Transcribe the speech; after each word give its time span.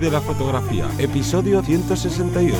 De 0.00 0.12
la 0.12 0.20
fotografía, 0.20 0.88
episodio 0.98 1.60
168. 1.60 2.56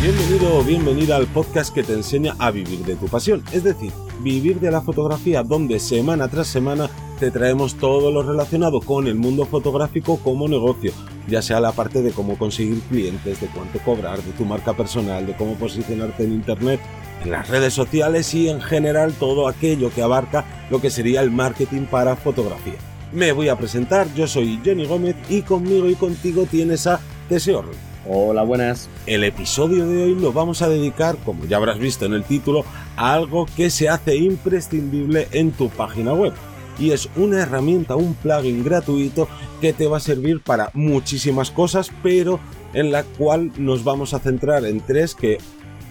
Bienvenido 0.00 0.56
o 0.56 0.64
bienvenida 0.64 1.16
al 1.16 1.26
podcast 1.26 1.74
que 1.74 1.82
te 1.82 1.92
enseña 1.92 2.34
a 2.38 2.50
vivir 2.50 2.86
de 2.86 2.96
tu 2.96 3.06
pasión, 3.06 3.42
es 3.52 3.64
decir, 3.64 3.92
vivir 4.20 4.60
de 4.60 4.70
la 4.70 4.80
fotografía 4.80 5.42
donde 5.42 5.78
semana 5.78 6.28
tras 6.28 6.46
semana 6.46 6.88
te 7.20 7.30
traemos 7.30 7.74
todo 7.74 8.10
lo 8.10 8.22
relacionado 8.22 8.80
con 8.80 9.06
el 9.06 9.16
mundo 9.16 9.44
fotográfico 9.44 10.18
como 10.18 10.48
negocio, 10.48 10.92
ya 11.28 11.42
sea 11.42 11.60
la 11.60 11.72
parte 11.72 12.00
de 12.00 12.12
cómo 12.12 12.38
conseguir 12.38 12.80
clientes, 12.88 13.42
de 13.42 13.46
cuánto 13.48 13.78
cobrar, 13.80 14.22
de 14.22 14.32
tu 14.32 14.46
marca 14.46 14.72
personal, 14.72 15.26
de 15.26 15.36
cómo 15.36 15.54
posicionarte 15.54 16.24
en 16.24 16.32
internet, 16.32 16.80
en 17.24 17.30
las 17.30 17.48
redes 17.48 17.74
sociales 17.74 18.32
y 18.34 18.48
en 18.48 18.60
general 18.60 19.12
todo 19.14 19.48
aquello 19.48 19.90
que 19.92 20.02
abarca 20.02 20.44
lo 20.70 20.80
que 20.80 20.90
sería 20.90 21.20
el 21.20 21.30
marketing 21.30 21.86
para 21.86 22.16
fotografía. 22.16 22.74
Me 23.12 23.32
voy 23.32 23.48
a 23.48 23.56
presentar, 23.56 24.06
yo 24.14 24.26
soy 24.26 24.60
Jenny 24.64 24.86
Gómez 24.86 25.16
y 25.28 25.42
conmigo 25.42 25.88
y 25.88 25.94
contigo 25.94 26.46
tienes 26.50 26.86
a 26.86 27.00
Teseo 27.28 27.64
Hola, 28.06 28.42
buenas. 28.42 28.90
El 29.06 29.24
episodio 29.24 29.86
de 29.86 30.04
hoy 30.04 30.14
lo 30.14 30.32
vamos 30.32 30.60
a 30.60 30.68
dedicar, 30.68 31.16
como 31.24 31.46
ya 31.46 31.56
habrás 31.56 31.78
visto 31.78 32.04
en 32.04 32.12
el 32.12 32.24
título, 32.24 32.64
a 32.96 33.14
algo 33.14 33.46
que 33.56 33.70
se 33.70 33.88
hace 33.88 34.16
imprescindible 34.16 35.28
en 35.32 35.52
tu 35.52 35.70
página 35.70 36.12
web. 36.12 36.34
Y 36.78 36.90
es 36.90 37.08
una 37.16 37.40
herramienta, 37.40 37.96
un 37.96 38.14
plugin 38.14 38.62
gratuito 38.62 39.26
que 39.62 39.72
te 39.72 39.86
va 39.86 39.96
a 39.96 40.00
servir 40.00 40.42
para 40.42 40.70
muchísimas 40.74 41.50
cosas, 41.50 41.90
pero 42.02 42.40
en 42.74 42.92
la 42.92 43.04
cual 43.04 43.52
nos 43.56 43.84
vamos 43.84 44.12
a 44.12 44.18
centrar 44.18 44.66
en 44.66 44.80
tres 44.80 45.14
que 45.14 45.38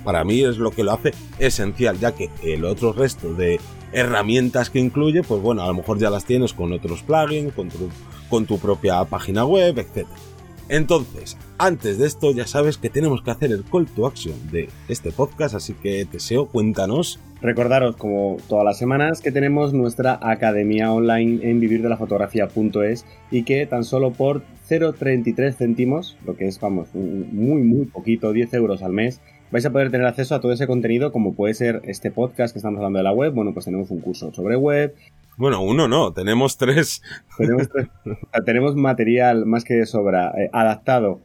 para 0.04 0.24
mí 0.24 0.42
es 0.42 0.58
lo 0.58 0.72
que 0.72 0.84
lo 0.84 0.94
hace 0.94 1.14
esencial, 1.40 2.00
ya 2.00 2.14
que 2.14 2.30
el 2.44 2.66
otro 2.66 2.94
resto 2.94 3.34
de 3.34 3.60
herramientas 3.92 4.70
que 4.70 4.80
incluye, 4.80 5.24
pues 5.24 5.42
bueno, 5.42 5.64
a 5.64 5.68
lo 5.68 5.74
mejor 5.74 6.00
ya 6.00 6.10
las 6.10 6.26
tienes 6.26 6.54
con 6.54 6.74
otros 6.74 7.04
plugins, 7.04 7.54
con 7.54 7.70
tu, 7.70 8.46
tu 8.46 8.60
propia 8.60 9.04
página 9.06 9.46
web, 9.46 9.78
etc. 9.78 10.08
Entonces, 10.70 11.38
antes 11.58 12.00
de 12.00 12.08
esto 12.08 12.32
ya 12.32 12.48
sabes 12.48 12.78
que 12.78 12.90
tenemos 12.90 13.22
que 13.22 13.32
hacer 13.32 13.52
el 13.52 13.64
call 13.64 13.86
to 13.86 14.08
action 14.08 14.34
de 14.52 14.70
este 14.88 15.12
podcast, 15.12 15.56
así 15.56 15.74
que 15.74 16.06
Teseo, 16.06 16.48
cuéntanos. 16.48 17.20
Recordaros, 17.42 17.98
como 17.98 18.38
todas 18.48 18.64
las 18.64 18.78
semanas, 18.78 19.22
que 19.22 19.32
tenemos 19.32 19.74
nuestra 19.74 20.18
academia 20.22 20.92
online 20.92 21.48
en 21.50 21.60
vivirdelafotografía.es 21.60 23.06
y 23.30 23.44
que 23.44 23.66
tan 23.68 23.84
solo 23.84 24.14
por 24.14 24.44
0,33 24.70 25.54
céntimos, 25.54 26.18
lo 26.26 26.36
que 26.38 26.48
es, 26.48 26.60
vamos, 26.60 26.88
muy, 26.96 27.62
muy 27.62 27.86
poquito, 27.86 28.32
10 28.32 28.54
euros 28.54 28.82
al 28.82 28.94
mes, 28.94 29.20
vais 29.54 29.66
a 29.68 29.72
poder 29.72 29.92
tener 29.92 30.08
acceso 30.08 30.34
a 30.34 30.42
todo 30.42 30.52
ese 30.52 30.66
contenido 30.66 31.12
como 31.12 31.36
puede 31.36 31.54
ser 31.54 31.84
este 31.86 32.10
podcast 32.10 32.54
que 32.54 32.58
estamos 32.58 32.78
hablando 32.78 32.98
de 32.98 33.04
la 33.04 33.14
web. 33.14 33.34
Bueno, 33.34 33.54
pues 33.54 33.66
tenemos 33.66 33.92
un 33.92 34.02
curso 34.02 34.34
sobre 34.34 34.56
web. 34.56 34.96
Bueno, 35.38 35.62
uno 35.62 35.88
no, 35.88 36.12
tenemos 36.12 36.58
tres. 36.58 37.04
Tenemos, 37.38 37.70
tenemos 38.46 38.76
material 38.76 39.46
más 39.46 39.64
que 39.64 39.76
de 39.76 39.86
sobra 39.86 40.34
eh, 40.36 40.50
adaptado 40.52 41.22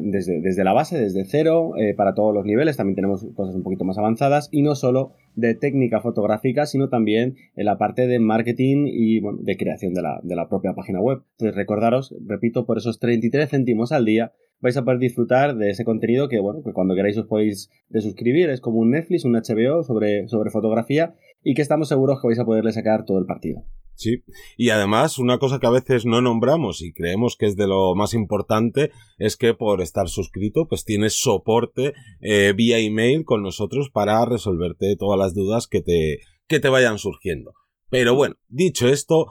desde, 0.00 0.40
desde, 0.40 0.64
la 0.64 0.72
base, 0.72 0.98
desde 0.98 1.24
cero, 1.24 1.72
eh, 1.76 1.92
para 1.92 2.14
todos 2.14 2.32
los 2.32 2.46
niveles. 2.46 2.78
También 2.78 2.94
tenemos 2.94 3.26
cosas 3.34 3.54
un 3.54 3.62
poquito 3.62 3.84
más 3.84 3.98
avanzadas 3.98 4.48
y 4.50 4.62
no 4.62 4.74
solo 4.74 5.12
de 5.34 5.54
técnica 5.54 6.00
fotográfica, 6.00 6.64
sino 6.64 6.88
también 6.88 7.36
en 7.56 7.66
la 7.66 7.76
parte 7.76 8.06
de 8.06 8.20
marketing 8.20 8.86
y 8.86 9.20
bueno, 9.20 9.40
de 9.42 9.56
creación 9.58 9.92
de 9.92 10.00
la, 10.00 10.18
de 10.22 10.34
la 10.34 10.48
propia 10.48 10.72
página 10.72 11.00
web. 11.00 11.22
Entonces, 11.32 11.56
recordaros, 11.56 12.14
repito, 12.26 12.64
por 12.64 12.78
esos 12.78 13.00
33 13.00 13.50
céntimos 13.50 13.92
al 13.92 14.06
día 14.06 14.32
vais 14.64 14.78
a 14.78 14.82
poder 14.82 14.98
disfrutar 14.98 15.56
de 15.56 15.68
ese 15.68 15.84
contenido 15.84 16.26
que, 16.26 16.40
bueno, 16.40 16.62
que 16.64 16.72
cuando 16.72 16.94
queráis 16.94 17.18
os 17.18 17.26
podéis 17.26 17.70
de 17.90 18.00
suscribir, 18.00 18.48
es 18.48 18.62
como 18.62 18.78
un 18.78 18.92
Netflix, 18.92 19.26
un 19.26 19.34
HBO 19.34 19.82
sobre, 19.82 20.26
sobre 20.26 20.50
fotografía 20.50 21.14
y 21.42 21.52
que 21.52 21.60
estamos 21.60 21.88
seguros 21.88 22.18
que 22.18 22.28
vais 22.28 22.38
a 22.38 22.46
poderle 22.46 22.72
sacar 22.72 23.04
todo 23.04 23.18
el 23.18 23.26
partido. 23.26 23.62
Sí, 23.94 24.24
y 24.56 24.70
además 24.70 25.18
una 25.18 25.38
cosa 25.38 25.60
que 25.60 25.66
a 25.66 25.70
veces 25.70 26.06
no 26.06 26.22
nombramos 26.22 26.80
y 26.80 26.94
creemos 26.94 27.36
que 27.36 27.44
es 27.44 27.56
de 27.56 27.66
lo 27.66 27.94
más 27.94 28.14
importante 28.14 28.90
es 29.18 29.36
que 29.36 29.52
por 29.52 29.82
estar 29.82 30.08
suscrito 30.08 30.66
pues 30.66 30.84
tienes 30.84 31.20
soporte 31.20 31.92
eh, 32.20 32.54
vía 32.56 32.78
email 32.78 33.24
con 33.24 33.42
nosotros 33.42 33.90
para 33.90 34.24
resolverte 34.24 34.96
todas 34.96 35.18
las 35.18 35.34
dudas 35.34 35.68
que 35.68 35.82
te, 35.82 36.20
que 36.48 36.58
te 36.58 36.70
vayan 36.70 36.98
surgiendo. 36.98 37.52
Pero 37.90 38.14
bueno, 38.14 38.36
dicho 38.48 38.88
esto, 38.88 39.26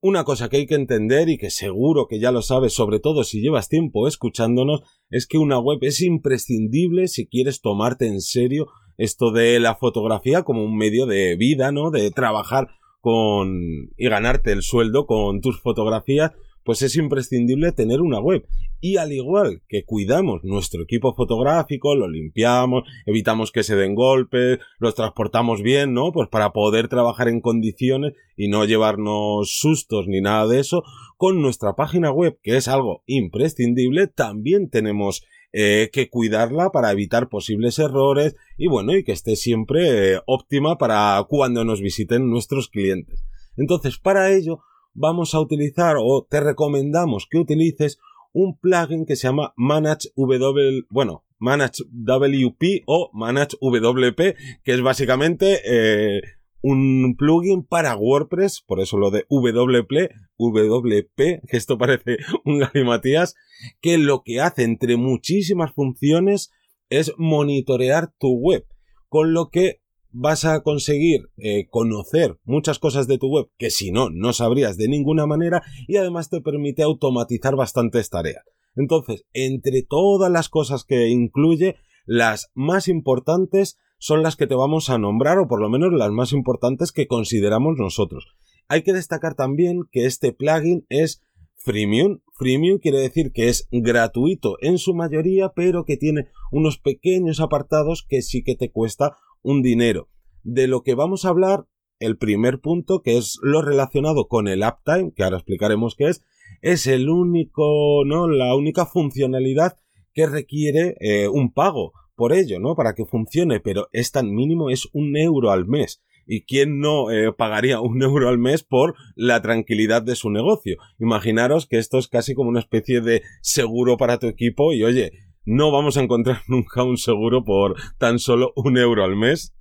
una 0.00 0.24
cosa 0.24 0.48
que 0.48 0.58
hay 0.58 0.66
que 0.66 0.74
entender 0.74 1.28
y 1.28 1.36
que 1.36 1.50
seguro 1.50 2.06
que 2.08 2.18
ya 2.18 2.32
lo 2.32 2.42
sabes, 2.42 2.72
sobre 2.72 3.00
todo 3.00 3.24
si 3.24 3.40
llevas 3.40 3.68
tiempo 3.68 4.08
escuchándonos, 4.08 4.80
es 5.10 5.26
que 5.26 5.38
una 5.38 5.58
web 5.58 5.78
es 5.82 6.00
imprescindible 6.00 7.08
si 7.08 7.26
quieres 7.26 7.60
tomarte 7.60 8.06
en 8.06 8.20
serio 8.20 8.66
esto 8.96 9.30
de 9.30 9.60
la 9.60 9.76
fotografía 9.76 10.42
como 10.42 10.64
un 10.64 10.76
medio 10.76 11.06
de 11.06 11.36
vida, 11.36 11.72
¿no? 11.72 11.90
De 11.90 12.10
trabajar 12.10 12.68
con 13.00 13.90
y 13.96 14.08
ganarte 14.08 14.52
el 14.52 14.62
sueldo 14.62 15.06
con 15.06 15.40
tus 15.40 15.60
fotografías, 15.60 16.32
pues 16.70 16.82
es 16.82 16.94
imprescindible 16.94 17.72
tener 17.72 18.00
una 18.00 18.20
web. 18.20 18.46
Y 18.80 18.96
al 18.96 19.12
igual 19.12 19.60
que 19.68 19.82
cuidamos 19.84 20.44
nuestro 20.44 20.84
equipo 20.84 21.16
fotográfico, 21.16 21.96
lo 21.96 22.06
limpiamos, 22.06 22.84
evitamos 23.06 23.50
que 23.50 23.64
se 23.64 23.74
den 23.74 23.96
golpes, 23.96 24.60
los 24.78 24.94
transportamos 24.94 25.62
bien, 25.62 25.94
¿no? 25.94 26.12
Pues 26.12 26.28
para 26.28 26.52
poder 26.52 26.86
trabajar 26.86 27.26
en 27.26 27.40
condiciones 27.40 28.12
y 28.36 28.46
no 28.46 28.64
llevarnos 28.66 29.50
sustos 29.50 30.06
ni 30.06 30.20
nada 30.20 30.46
de 30.46 30.60
eso, 30.60 30.84
con 31.16 31.42
nuestra 31.42 31.74
página 31.74 32.12
web, 32.12 32.38
que 32.40 32.56
es 32.56 32.68
algo 32.68 33.02
imprescindible, 33.06 34.06
también 34.06 34.70
tenemos 34.70 35.24
eh, 35.52 35.90
que 35.92 36.08
cuidarla 36.08 36.70
para 36.70 36.92
evitar 36.92 37.28
posibles 37.28 37.80
errores 37.80 38.36
y 38.56 38.68
bueno, 38.68 38.96
y 38.96 39.02
que 39.02 39.10
esté 39.10 39.34
siempre 39.34 40.12
eh, 40.12 40.20
óptima 40.24 40.78
para 40.78 41.20
cuando 41.28 41.64
nos 41.64 41.80
visiten 41.80 42.30
nuestros 42.30 42.68
clientes. 42.68 43.24
Entonces, 43.56 43.98
para 43.98 44.30
ello, 44.30 44.60
vamos 44.92 45.34
a 45.34 45.40
utilizar 45.40 45.96
o 45.98 46.26
te 46.28 46.40
recomendamos 46.40 47.26
que 47.30 47.38
utilices 47.38 47.98
un 48.32 48.58
plugin 48.58 49.06
que 49.06 49.16
se 49.16 49.28
llama 49.28 49.52
Manage 49.56 50.10
W, 50.16 50.82
bueno, 50.90 51.24
Manage 51.38 51.84
WP 51.90 52.84
o 52.86 53.10
Manage 53.12 53.56
WP, 53.60 54.36
que 54.62 54.72
es 54.72 54.82
básicamente 54.82 55.60
eh, 55.64 56.20
un 56.62 57.16
plugin 57.16 57.64
para 57.64 57.96
WordPress, 57.96 58.62
por 58.66 58.80
eso 58.80 58.98
lo 58.98 59.10
de 59.10 59.24
WP, 59.30 60.10
WP, 60.38 61.16
que 61.16 61.56
esto 61.56 61.78
parece 61.78 62.18
un 62.44 62.58
galimatías, 62.58 63.34
que 63.80 63.98
lo 63.98 64.22
que 64.22 64.40
hace 64.40 64.64
entre 64.64 64.96
muchísimas 64.96 65.72
funciones 65.72 66.50
es 66.90 67.12
monitorear 67.16 68.12
tu 68.18 68.32
web, 68.32 68.66
con 69.08 69.32
lo 69.32 69.48
que 69.48 69.79
vas 70.12 70.44
a 70.44 70.62
conseguir 70.62 71.28
eh, 71.36 71.68
conocer 71.68 72.38
muchas 72.44 72.78
cosas 72.78 73.06
de 73.06 73.18
tu 73.18 73.28
web 73.28 73.48
que 73.58 73.70
si 73.70 73.92
no, 73.92 74.10
no 74.10 74.32
sabrías 74.32 74.76
de 74.76 74.88
ninguna 74.88 75.26
manera 75.26 75.62
y 75.86 75.96
además 75.96 76.30
te 76.30 76.40
permite 76.40 76.82
automatizar 76.82 77.56
bastantes 77.56 78.10
tareas. 78.10 78.44
Entonces, 78.76 79.24
entre 79.32 79.82
todas 79.82 80.30
las 80.30 80.48
cosas 80.48 80.84
que 80.84 81.08
incluye, 81.08 81.76
las 82.06 82.50
más 82.54 82.88
importantes 82.88 83.78
son 83.98 84.22
las 84.22 84.36
que 84.36 84.46
te 84.46 84.54
vamos 84.54 84.90
a 84.90 84.98
nombrar 84.98 85.38
o 85.38 85.48
por 85.48 85.60
lo 85.60 85.68
menos 85.68 85.92
las 85.92 86.10
más 86.10 86.32
importantes 86.32 86.92
que 86.92 87.06
consideramos 87.06 87.76
nosotros. 87.76 88.26
Hay 88.68 88.82
que 88.82 88.92
destacar 88.92 89.34
también 89.34 89.82
que 89.90 90.06
este 90.06 90.32
plugin 90.32 90.86
es 90.88 91.22
freemium. 91.56 92.20
Freemium 92.32 92.78
quiere 92.78 92.98
decir 92.98 93.32
que 93.32 93.48
es 93.48 93.68
gratuito 93.70 94.56
en 94.60 94.78
su 94.78 94.94
mayoría, 94.94 95.50
pero 95.54 95.84
que 95.84 95.96
tiene 95.96 96.28
unos 96.50 96.78
pequeños 96.78 97.40
apartados 97.40 98.06
que 98.08 98.22
sí 98.22 98.42
que 98.42 98.56
te 98.56 98.70
cuesta 98.70 99.16
un 99.42 99.62
dinero. 99.62 100.08
De 100.42 100.66
lo 100.66 100.82
que 100.82 100.94
vamos 100.94 101.24
a 101.24 101.30
hablar, 101.30 101.66
el 101.98 102.16
primer 102.16 102.60
punto, 102.60 103.02
que 103.02 103.16
es 103.18 103.38
lo 103.42 103.62
relacionado 103.62 104.26
con 104.26 104.48
el 104.48 104.62
uptime, 104.62 105.12
que 105.14 105.22
ahora 105.22 105.36
explicaremos 105.36 105.94
qué 105.96 106.08
es, 106.08 106.24
es 106.62 106.86
el 106.86 107.08
único, 107.08 108.04
¿no? 108.06 108.28
La 108.28 108.54
única 108.54 108.86
funcionalidad 108.86 109.76
que 110.12 110.26
requiere 110.26 110.96
eh, 111.00 111.28
un 111.28 111.52
pago 111.52 111.92
por 112.14 112.32
ello, 112.32 112.58
¿no? 112.58 112.74
Para 112.74 112.94
que 112.94 113.04
funcione, 113.04 113.60
pero 113.60 113.88
es 113.92 114.12
tan 114.12 114.30
mínimo, 114.30 114.70
es 114.70 114.88
un 114.92 115.16
euro 115.16 115.50
al 115.50 115.66
mes. 115.66 116.02
¿Y 116.26 116.42
quién 116.42 116.78
no 116.78 117.10
eh, 117.10 117.32
pagaría 117.32 117.80
un 117.80 118.02
euro 118.02 118.28
al 118.28 118.38
mes 118.38 118.62
por 118.62 118.94
la 119.14 119.42
tranquilidad 119.42 120.02
de 120.02 120.16
su 120.16 120.30
negocio? 120.30 120.76
Imaginaros 120.98 121.66
que 121.66 121.78
esto 121.78 121.98
es 121.98 122.08
casi 122.08 122.34
como 122.34 122.50
una 122.50 122.60
especie 122.60 123.00
de 123.00 123.22
seguro 123.40 123.96
para 123.96 124.18
tu 124.18 124.26
equipo 124.26 124.72
y 124.72 124.84
oye, 124.84 125.12
no 125.50 125.72
vamos 125.72 125.96
a 125.96 126.02
encontrar 126.02 126.42
nunca 126.48 126.84
un 126.84 126.96
seguro 126.96 127.44
por 127.44 127.74
tan 127.98 128.20
solo 128.20 128.52
un 128.54 128.78
euro 128.78 129.04
al 129.04 129.16
mes. 129.16 129.52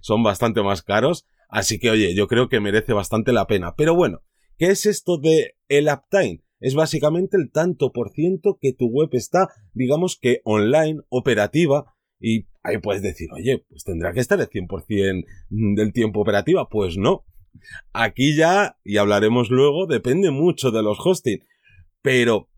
Son 0.00 0.22
bastante 0.22 0.62
más 0.62 0.82
caros. 0.82 1.26
Así 1.48 1.78
que, 1.80 1.90
oye, 1.90 2.14
yo 2.14 2.28
creo 2.28 2.48
que 2.48 2.60
merece 2.60 2.92
bastante 2.92 3.32
la 3.32 3.46
pena. 3.46 3.74
Pero 3.76 3.94
bueno, 3.94 4.22
¿qué 4.56 4.66
es 4.66 4.86
esto 4.86 5.18
de 5.18 5.56
el 5.68 5.88
uptime? 5.88 6.42
Es 6.60 6.74
básicamente 6.74 7.36
el 7.36 7.50
tanto 7.50 7.90
por 7.92 8.10
ciento 8.10 8.58
que 8.60 8.72
tu 8.72 8.86
web 8.86 9.08
está, 9.12 9.48
digamos 9.74 10.16
que 10.16 10.42
online, 10.44 11.00
operativa, 11.08 11.92
y 12.20 12.46
ahí 12.62 12.78
puedes 12.78 13.02
decir, 13.02 13.28
oye, 13.32 13.64
pues 13.68 13.82
tendrá 13.82 14.12
que 14.12 14.20
estar 14.20 14.38
el 14.40 14.48
100% 14.48 15.26
del 15.50 15.92
tiempo 15.92 16.20
operativa. 16.20 16.68
Pues 16.68 16.96
no. 16.96 17.24
Aquí 17.92 18.36
ya, 18.36 18.78
y 18.84 18.98
hablaremos 18.98 19.50
luego, 19.50 19.86
depende 19.86 20.30
mucho 20.30 20.70
de 20.70 20.84
los 20.84 20.98
hosting. 21.04 21.44
Pero 22.00 22.48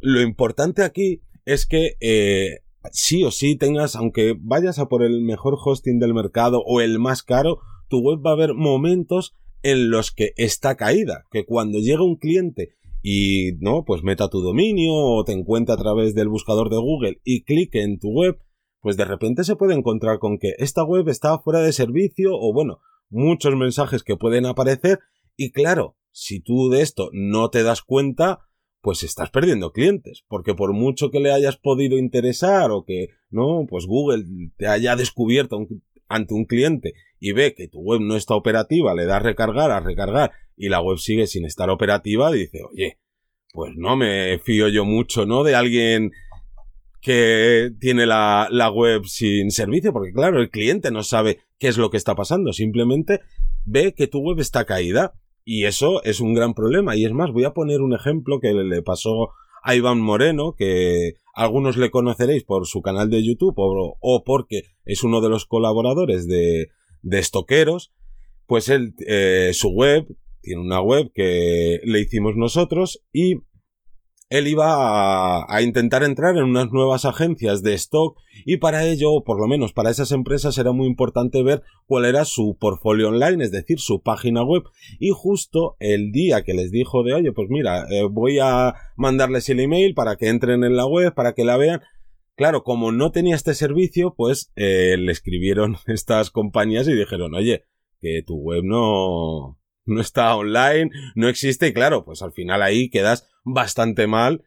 lo 0.00 0.20
importante 0.20 0.82
aquí 0.82 1.22
es 1.52 1.66
que 1.66 1.96
eh, 2.00 2.60
sí 2.92 3.24
o 3.24 3.30
sí 3.30 3.56
tengas, 3.56 3.96
aunque 3.96 4.36
vayas 4.38 4.78
a 4.78 4.88
por 4.88 5.02
el 5.02 5.20
mejor 5.22 5.56
hosting 5.62 5.98
del 5.98 6.14
mercado 6.14 6.62
o 6.64 6.80
el 6.80 6.98
más 6.98 7.22
caro, 7.22 7.60
tu 7.88 7.98
web 7.98 8.20
va 8.24 8.30
a 8.30 8.34
haber 8.34 8.54
momentos 8.54 9.36
en 9.62 9.90
los 9.90 10.10
que 10.10 10.32
está 10.36 10.76
caída, 10.76 11.26
que 11.30 11.44
cuando 11.44 11.78
llega 11.78 12.02
un 12.02 12.16
cliente 12.16 12.70
y 13.02 13.52
no, 13.60 13.84
pues 13.84 14.02
meta 14.02 14.28
tu 14.28 14.40
dominio 14.40 14.92
o 14.94 15.24
te 15.24 15.32
encuentre 15.32 15.74
a 15.74 15.78
través 15.78 16.14
del 16.14 16.28
buscador 16.28 16.70
de 16.70 16.78
Google 16.78 17.20
y 17.24 17.42
clique 17.44 17.82
en 17.82 17.98
tu 17.98 18.10
web, 18.10 18.38
pues 18.80 18.96
de 18.96 19.04
repente 19.04 19.44
se 19.44 19.56
puede 19.56 19.74
encontrar 19.74 20.18
con 20.18 20.38
que 20.38 20.54
esta 20.58 20.84
web 20.84 21.08
está 21.08 21.38
fuera 21.38 21.60
de 21.60 21.72
servicio 21.72 22.30
o 22.32 22.52
bueno, 22.52 22.80
muchos 23.08 23.56
mensajes 23.56 24.02
que 24.02 24.16
pueden 24.16 24.46
aparecer. 24.46 25.00
Y 25.36 25.52
claro, 25.52 25.96
si 26.12 26.40
tú 26.40 26.70
de 26.70 26.82
esto 26.82 27.10
no 27.12 27.50
te 27.50 27.62
das 27.62 27.82
cuenta, 27.82 28.40
pues 28.80 29.02
estás 29.02 29.30
perdiendo 29.30 29.72
clientes, 29.72 30.24
porque 30.28 30.54
por 30.54 30.72
mucho 30.72 31.10
que 31.10 31.20
le 31.20 31.32
hayas 31.32 31.56
podido 31.56 31.98
interesar 31.98 32.70
o 32.70 32.84
que, 32.84 33.08
no, 33.30 33.66
pues 33.68 33.86
Google 33.86 34.24
te 34.56 34.66
haya 34.66 34.96
descubierto 34.96 35.66
ante 36.08 36.34
un 36.34 36.44
cliente 36.44 36.94
y 37.18 37.32
ve 37.32 37.54
que 37.54 37.68
tu 37.68 37.80
web 37.80 38.00
no 38.00 38.16
está 38.16 38.34
operativa, 38.34 38.94
le 38.94 39.04
das 39.04 39.22
recargar 39.22 39.70
a 39.70 39.80
recargar 39.80 40.32
y 40.56 40.68
la 40.68 40.80
web 40.80 40.98
sigue 40.98 41.26
sin 41.26 41.44
estar 41.44 41.70
operativa, 41.70 42.30
dice, 42.32 42.62
oye, 42.70 42.98
pues 43.52 43.72
no 43.76 43.96
me 43.96 44.38
fío 44.38 44.68
yo 44.68 44.84
mucho, 44.84 45.26
¿no? 45.26 45.44
De 45.44 45.54
alguien 45.54 46.12
que 47.00 47.70
tiene 47.80 48.06
la, 48.06 48.48
la 48.50 48.70
web 48.70 49.04
sin 49.04 49.50
servicio, 49.50 49.92
porque 49.92 50.12
claro, 50.12 50.40
el 50.40 50.50
cliente 50.50 50.90
no 50.90 51.02
sabe 51.02 51.40
qué 51.58 51.68
es 51.68 51.78
lo 51.78 51.90
que 51.90 51.96
está 51.96 52.14
pasando, 52.14 52.52
simplemente 52.52 53.20
ve 53.64 53.94
que 53.94 54.06
tu 54.06 54.20
web 54.20 54.40
está 54.40 54.64
caída 54.64 55.14
y 55.44 55.64
eso 55.64 56.02
es 56.04 56.20
un 56.20 56.34
gran 56.34 56.54
problema. 56.54 56.96
Y 56.96 57.04
es 57.04 57.12
más, 57.12 57.32
voy 57.32 57.44
a 57.44 57.54
poner 57.54 57.80
un 57.80 57.94
ejemplo 57.94 58.40
que 58.40 58.52
le 58.52 58.82
pasó 58.82 59.30
a 59.62 59.74
Iván 59.74 60.00
Moreno, 60.00 60.54
que 60.56 61.14
algunos 61.34 61.76
le 61.76 61.90
conoceréis 61.90 62.44
por 62.44 62.66
su 62.66 62.82
canal 62.82 63.10
de 63.10 63.24
YouTube 63.24 63.54
o, 63.56 64.24
porque 64.24 64.62
es 64.84 65.02
uno 65.04 65.20
de 65.20 65.28
los 65.28 65.46
colaboradores 65.46 66.26
de, 66.26 66.68
de 67.02 67.18
Estoqueros. 67.18 67.92
Pues 68.46 68.68
él, 68.68 68.94
eh, 69.06 69.50
su 69.52 69.68
web, 69.70 70.06
tiene 70.42 70.60
una 70.60 70.80
web 70.80 71.12
que 71.14 71.80
le 71.84 72.00
hicimos 72.00 72.36
nosotros 72.36 73.02
y 73.12 73.36
él 74.30 74.46
iba 74.46 75.44
a, 75.44 75.62
intentar 75.62 76.04
entrar 76.04 76.36
en 76.36 76.44
unas 76.44 76.70
nuevas 76.70 77.04
agencias 77.04 77.62
de 77.62 77.74
stock 77.74 78.16
y 78.46 78.58
para 78.58 78.86
ello, 78.86 79.10
o 79.12 79.24
por 79.24 79.40
lo 79.40 79.48
menos 79.48 79.72
para 79.72 79.90
esas 79.90 80.12
empresas, 80.12 80.56
era 80.56 80.70
muy 80.72 80.86
importante 80.86 81.42
ver 81.42 81.62
cuál 81.86 82.04
era 82.04 82.24
su 82.24 82.56
portfolio 82.58 83.08
online, 83.08 83.44
es 83.44 83.50
decir, 83.50 83.80
su 83.80 84.02
página 84.02 84.44
web. 84.44 84.62
Y 85.00 85.10
justo 85.10 85.76
el 85.80 86.12
día 86.12 86.42
que 86.42 86.54
les 86.54 86.70
dijo 86.70 87.02
de, 87.02 87.14
oye, 87.14 87.32
pues 87.32 87.48
mira, 87.50 87.86
eh, 87.90 88.06
voy 88.08 88.38
a 88.40 88.74
mandarles 88.96 89.48
el 89.48 89.60
email 89.60 89.94
para 89.94 90.14
que 90.16 90.28
entren 90.28 90.62
en 90.62 90.76
la 90.76 90.86
web, 90.86 91.12
para 91.12 91.34
que 91.34 91.44
la 91.44 91.56
vean, 91.56 91.82
Claro, 92.36 92.62
como 92.62 92.90
no 92.90 93.12
tenía 93.12 93.34
este 93.34 93.52
servicio, 93.52 94.14
pues 94.16 94.50
eh, 94.56 94.96
le 94.98 95.12
escribieron 95.12 95.76
estas 95.86 96.30
compañías 96.30 96.88
y 96.88 96.94
dijeron, 96.94 97.34
oye, 97.34 97.64
que 98.00 98.22
tu 98.26 98.36
web 98.36 98.62
no, 98.64 99.60
no 99.84 100.00
está 100.00 100.34
online, 100.34 100.90
no 101.14 101.28
existe 101.28 101.68
y 101.68 101.74
claro, 101.74 102.02
pues 102.04 102.22
al 102.22 102.32
final 102.32 102.62
ahí 102.62 102.88
quedas 102.88 103.29
bastante 103.44 104.06
mal. 104.06 104.42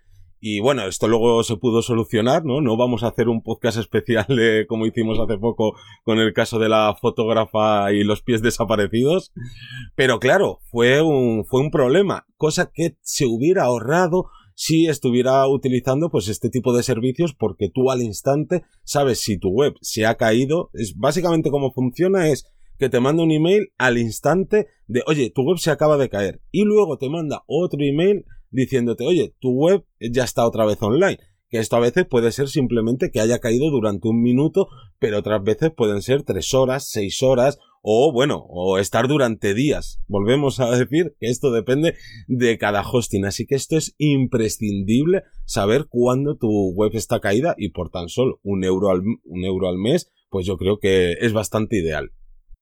Y 0.45 0.60
bueno, 0.60 0.86
esto 0.88 1.07
luego 1.07 1.42
se 1.44 1.56
pudo 1.56 1.81
solucionar, 1.81 2.44
¿no? 2.44 2.60
No 2.60 2.75
vamos 2.75 3.04
a 3.04 3.07
hacer 3.07 3.30
un 3.30 3.42
podcast 3.42 3.78
especial 3.78 4.28
como 4.68 4.86
hicimos 4.86 5.18
hace 5.18 5.38
poco 5.38 5.74
con 6.04 6.19
el 6.19 6.34
caso 6.34 6.60
de 6.60 6.68
la 6.68 6.98
fotógrafa 7.00 7.94
y 7.94 8.04
los 8.04 8.22
pies 8.22 8.42
desaparecidos. 8.42 9.31
Pero 9.95 10.19
claro, 10.19 10.60
fue 10.69 11.01
un, 11.01 11.45
fue 11.45 11.62
un 11.62 11.72
problema, 11.72 12.25
cosa 12.36 12.72
que 12.74 12.98
se 13.01 13.25
hubiera 13.25 13.63
ahorrado 13.63 14.25
si 14.56 14.88
estuviera 14.88 15.48
utilizando 15.48 16.10
pues 16.10 16.28
este 16.28 16.50
tipo 16.50 16.75
de 16.75 16.84
servicios 16.84 17.34
porque 17.34 17.69
tú 17.74 17.90
al 17.90 18.01
instante 18.01 18.63
sabes 18.84 19.22
si 19.22 19.38
tu 19.38 19.50
web 19.50 19.75
se 19.81 20.06
ha 20.06 20.16
caído. 20.16 20.69
Es 20.74 20.95
básicamente 20.98 21.51
cómo 21.51 21.72
funciona 21.72 22.28
es 22.28 22.45
que 22.78 22.90
te 22.90 23.00
manda 23.00 23.24
un 23.24 23.31
email 23.31 23.69
al 23.78 23.98
instante 23.98 24.68
de, 24.88 25.04
oye, 25.07 25.31
tu 25.34 25.44
web 25.44 25.57
se 25.57 25.72
acaba 25.72 25.98
de 25.98 26.10
caer. 26.10 26.42
Y 26.51 26.63
luego 26.66 26.98
te 26.98 27.10
manda 27.10 27.44
otro 27.48 27.80
email 27.81 28.25
diciéndote, 28.53 29.03
oye, 29.03 29.33
tu 29.39 29.51
web 29.51 29.83
ya 30.00 30.23
está 30.23 30.45
otra 30.45 30.65
vez 30.65 30.81
online. 30.81 31.17
Que 31.50 31.59
esto 31.59 31.75
a 31.75 31.81
veces 31.81 32.05
puede 32.05 32.31
ser 32.31 32.47
simplemente 32.47 33.11
que 33.11 33.19
haya 33.19 33.39
caído 33.39 33.69
durante 33.69 34.07
un 34.07 34.21
minuto, 34.21 34.69
pero 34.97 35.19
otras 35.19 35.44
veces 35.44 35.71
pueden 35.75 36.01
ser 36.01 36.23
tres 36.23 36.53
horas, 36.53 36.89
seis 36.89 37.21
horas, 37.21 37.59
o 37.83 38.11
bueno, 38.13 38.45
o 38.47 38.79
estar 38.79 39.07
durante 39.07 39.53
días. 39.53 40.01
Volvemos 40.07 40.59
a 40.59 40.75
decir 40.75 41.15
que 41.19 41.27
esto 41.27 41.51
depende 41.51 41.95
de 42.27 42.57
cada 42.57 42.81
hosting, 42.81 43.25
así 43.25 43.45
que 43.45 43.55
esto 43.55 43.77
es 43.77 43.94
imprescindible 43.97 45.23
saber 45.45 45.85
cuándo 45.89 46.38
tu 46.38 46.71
web 46.73 46.91
está 46.94 47.19
caída 47.19 47.53
y 47.57 47.69
por 47.69 47.89
tan 47.89 48.07
solo 48.07 48.39
un 48.41 48.63
euro 48.63 48.89
al, 48.89 49.01
un 49.01 49.44
euro 49.44 49.67
al 49.67 49.77
mes, 49.77 50.11
pues 50.29 50.47
yo 50.47 50.57
creo 50.57 50.79
que 50.79 51.11
es 51.19 51.33
bastante 51.33 51.77
ideal. 51.77 52.11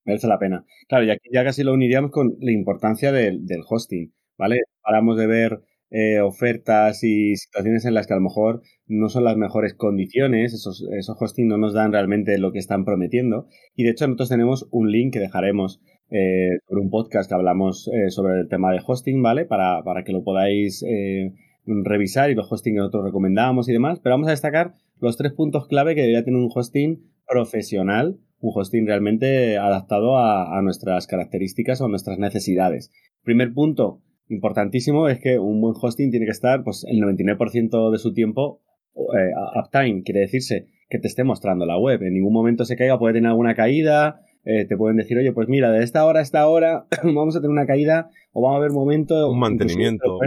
Merece 0.04 0.28
la 0.28 0.40
pena. 0.40 0.66
Claro, 0.90 1.06
y 1.06 1.12
aquí 1.12 1.30
ya 1.32 1.44
casi 1.44 1.64
lo 1.64 1.74
uniríamos 1.74 2.12
con 2.12 2.36
la 2.40 2.52
importancia 2.52 3.12
del, 3.12 3.46
del 3.46 3.62
hosting, 3.70 4.12
¿vale? 4.38 4.58
Paramos 4.82 5.18
de 5.18 5.28
ver 5.28 5.62
eh, 5.92 6.22
ofertas 6.22 7.04
y 7.04 7.36
situaciones 7.36 7.86
en 7.86 7.94
las 7.94 8.08
que 8.08 8.14
a 8.14 8.16
lo 8.16 8.24
mejor 8.24 8.62
no 8.88 9.10
son 9.10 9.26
las 9.26 9.38
mejores 9.38 9.74
condiciones, 9.74 10.54
esos, 10.54 10.88
esos 10.98 11.18
hosting 11.20 11.48
no 11.48 11.58
nos 11.58 11.74
dan 11.74 11.92
realmente 11.92 12.38
lo 12.38 12.52
que 12.52 12.60
están 12.60 12.86
prometiendo. 12.86 13.48
Y 13.76 13.84
de 13.84 13.92
hecho 13.92 14.08
nosotros 14.08 14.30
tenemos 14.30 14.68
un 14.72 14.92
link 14.92 15.14
que 15.14 15.20
dejaremos 15.20 15.82
eh, 16.10 16.60
por 16.68 16.80
un 16.80 16.90
podcast 16.90 17.30
que 17.30 17.36
hablamos 17.36 17.88
eh, 17.88 18.10
sobre 18.10 18.42
el 18.42 18.50
tema 18.50 18.72
de 18.74 18.82
hosting, 18.86 19.22
¿vale? 19.22 19.46
Para, 19.46 19.82
para 19.84 20.04
que 20.04 20.12
lo 20.12 20.24
podáis 20.24 20.84
eh, 20.84 21.34
revisar 21.66 22.30
y 22.30 22.36
los 22.36 22.52
hosting 22.52 22.74
que 22.74 22.80
nosotros 22.80 23.06
recomendamos 23.06 23.70
y 23.70 23.74
demás. 23.74 24.00
Pero 24.04 24.16
vamos 24.16 24.28
a 24.28 24.32
destacar 24.32 24.74
los 25.00 25.16
tres 25.16 25.32
puntos 25.32 25.68
clave 25.68 25.96
que 25.96 26.02
debería 26.02 26.26
tener 26.26 26.40
un 26.40 26.50
hosting 26.54 27.02
profesional, 27.26 28.20
un 28.40 28.52
hosting 28.54 28.86
realmente 28.86 29.58
adaptado 29.58 30.18
a, 30.18 30.58
a 30.58 30.62
nuestras 30.62 31.08
características 31.08 31.80
o 31.80 31.88
nuestras 31.88 32.20
necesidades. 32.20 32.92
Primer 33.24 33.54
punto, 33.54 34.02
importantísimo 34.32 35.08
es 35.08 35.20
que 35.20 35.38
un 35.38 35.62
buen 35.62 35.76
hosting 35.80 36.10
tiene 36.10 36.26
que 36.26 36.32
estar 36.32 36.64
pues 36.64 36.86
el 36.88 37.00
99% 37.02 37.92
de 37.92 37.98
su 37.98 38.14
tiempo 38.14 38.62
eh, 38.96 39.32
uptime, 39.60 40.04
quiere 40.04 40.22
decirse 40.22 40.68
que 40.90 41.00
te 41.00 41.08
esté 41.08 41.24
mostrando 41.24 41.66
la 41.66 41.78
web. 41.78 42.02
En 42.04 42.14
ningún 42.14 42.34
momento 42.34 42.66
se 42.66 42.76
caiga, 42.76 43.00
puede 43.00 43.14
tener 43.14 43.30
alguna 43.30 43.56
caída, 43.56 44.22
eh, 44.44 44.66
te 44.66 44.76
pueden 44.76 44.98
decir, 44.98 45.18
oye, 45.18 45.32
pues 45.32 45.48
mira, 45.48 45.72
de 45.72 45.84
esta 45.84 46.06
hora 46.06 46.20
a 46.20 46.24
esta 46.24 46.48
hora 46.48 46.86
vamos 47.04 47.36
a 47.36 47.40
tener 47.40 47.52
una 47.52 47.66
caída 47.66 48.10
o 48.34 48.42
vamos 48.42 48.56
a 48.56 48.60
haber 48.60 48.72
momento... 48.72 49.30
Un 49.30 49.40
mantenimiento. 49.40 50.20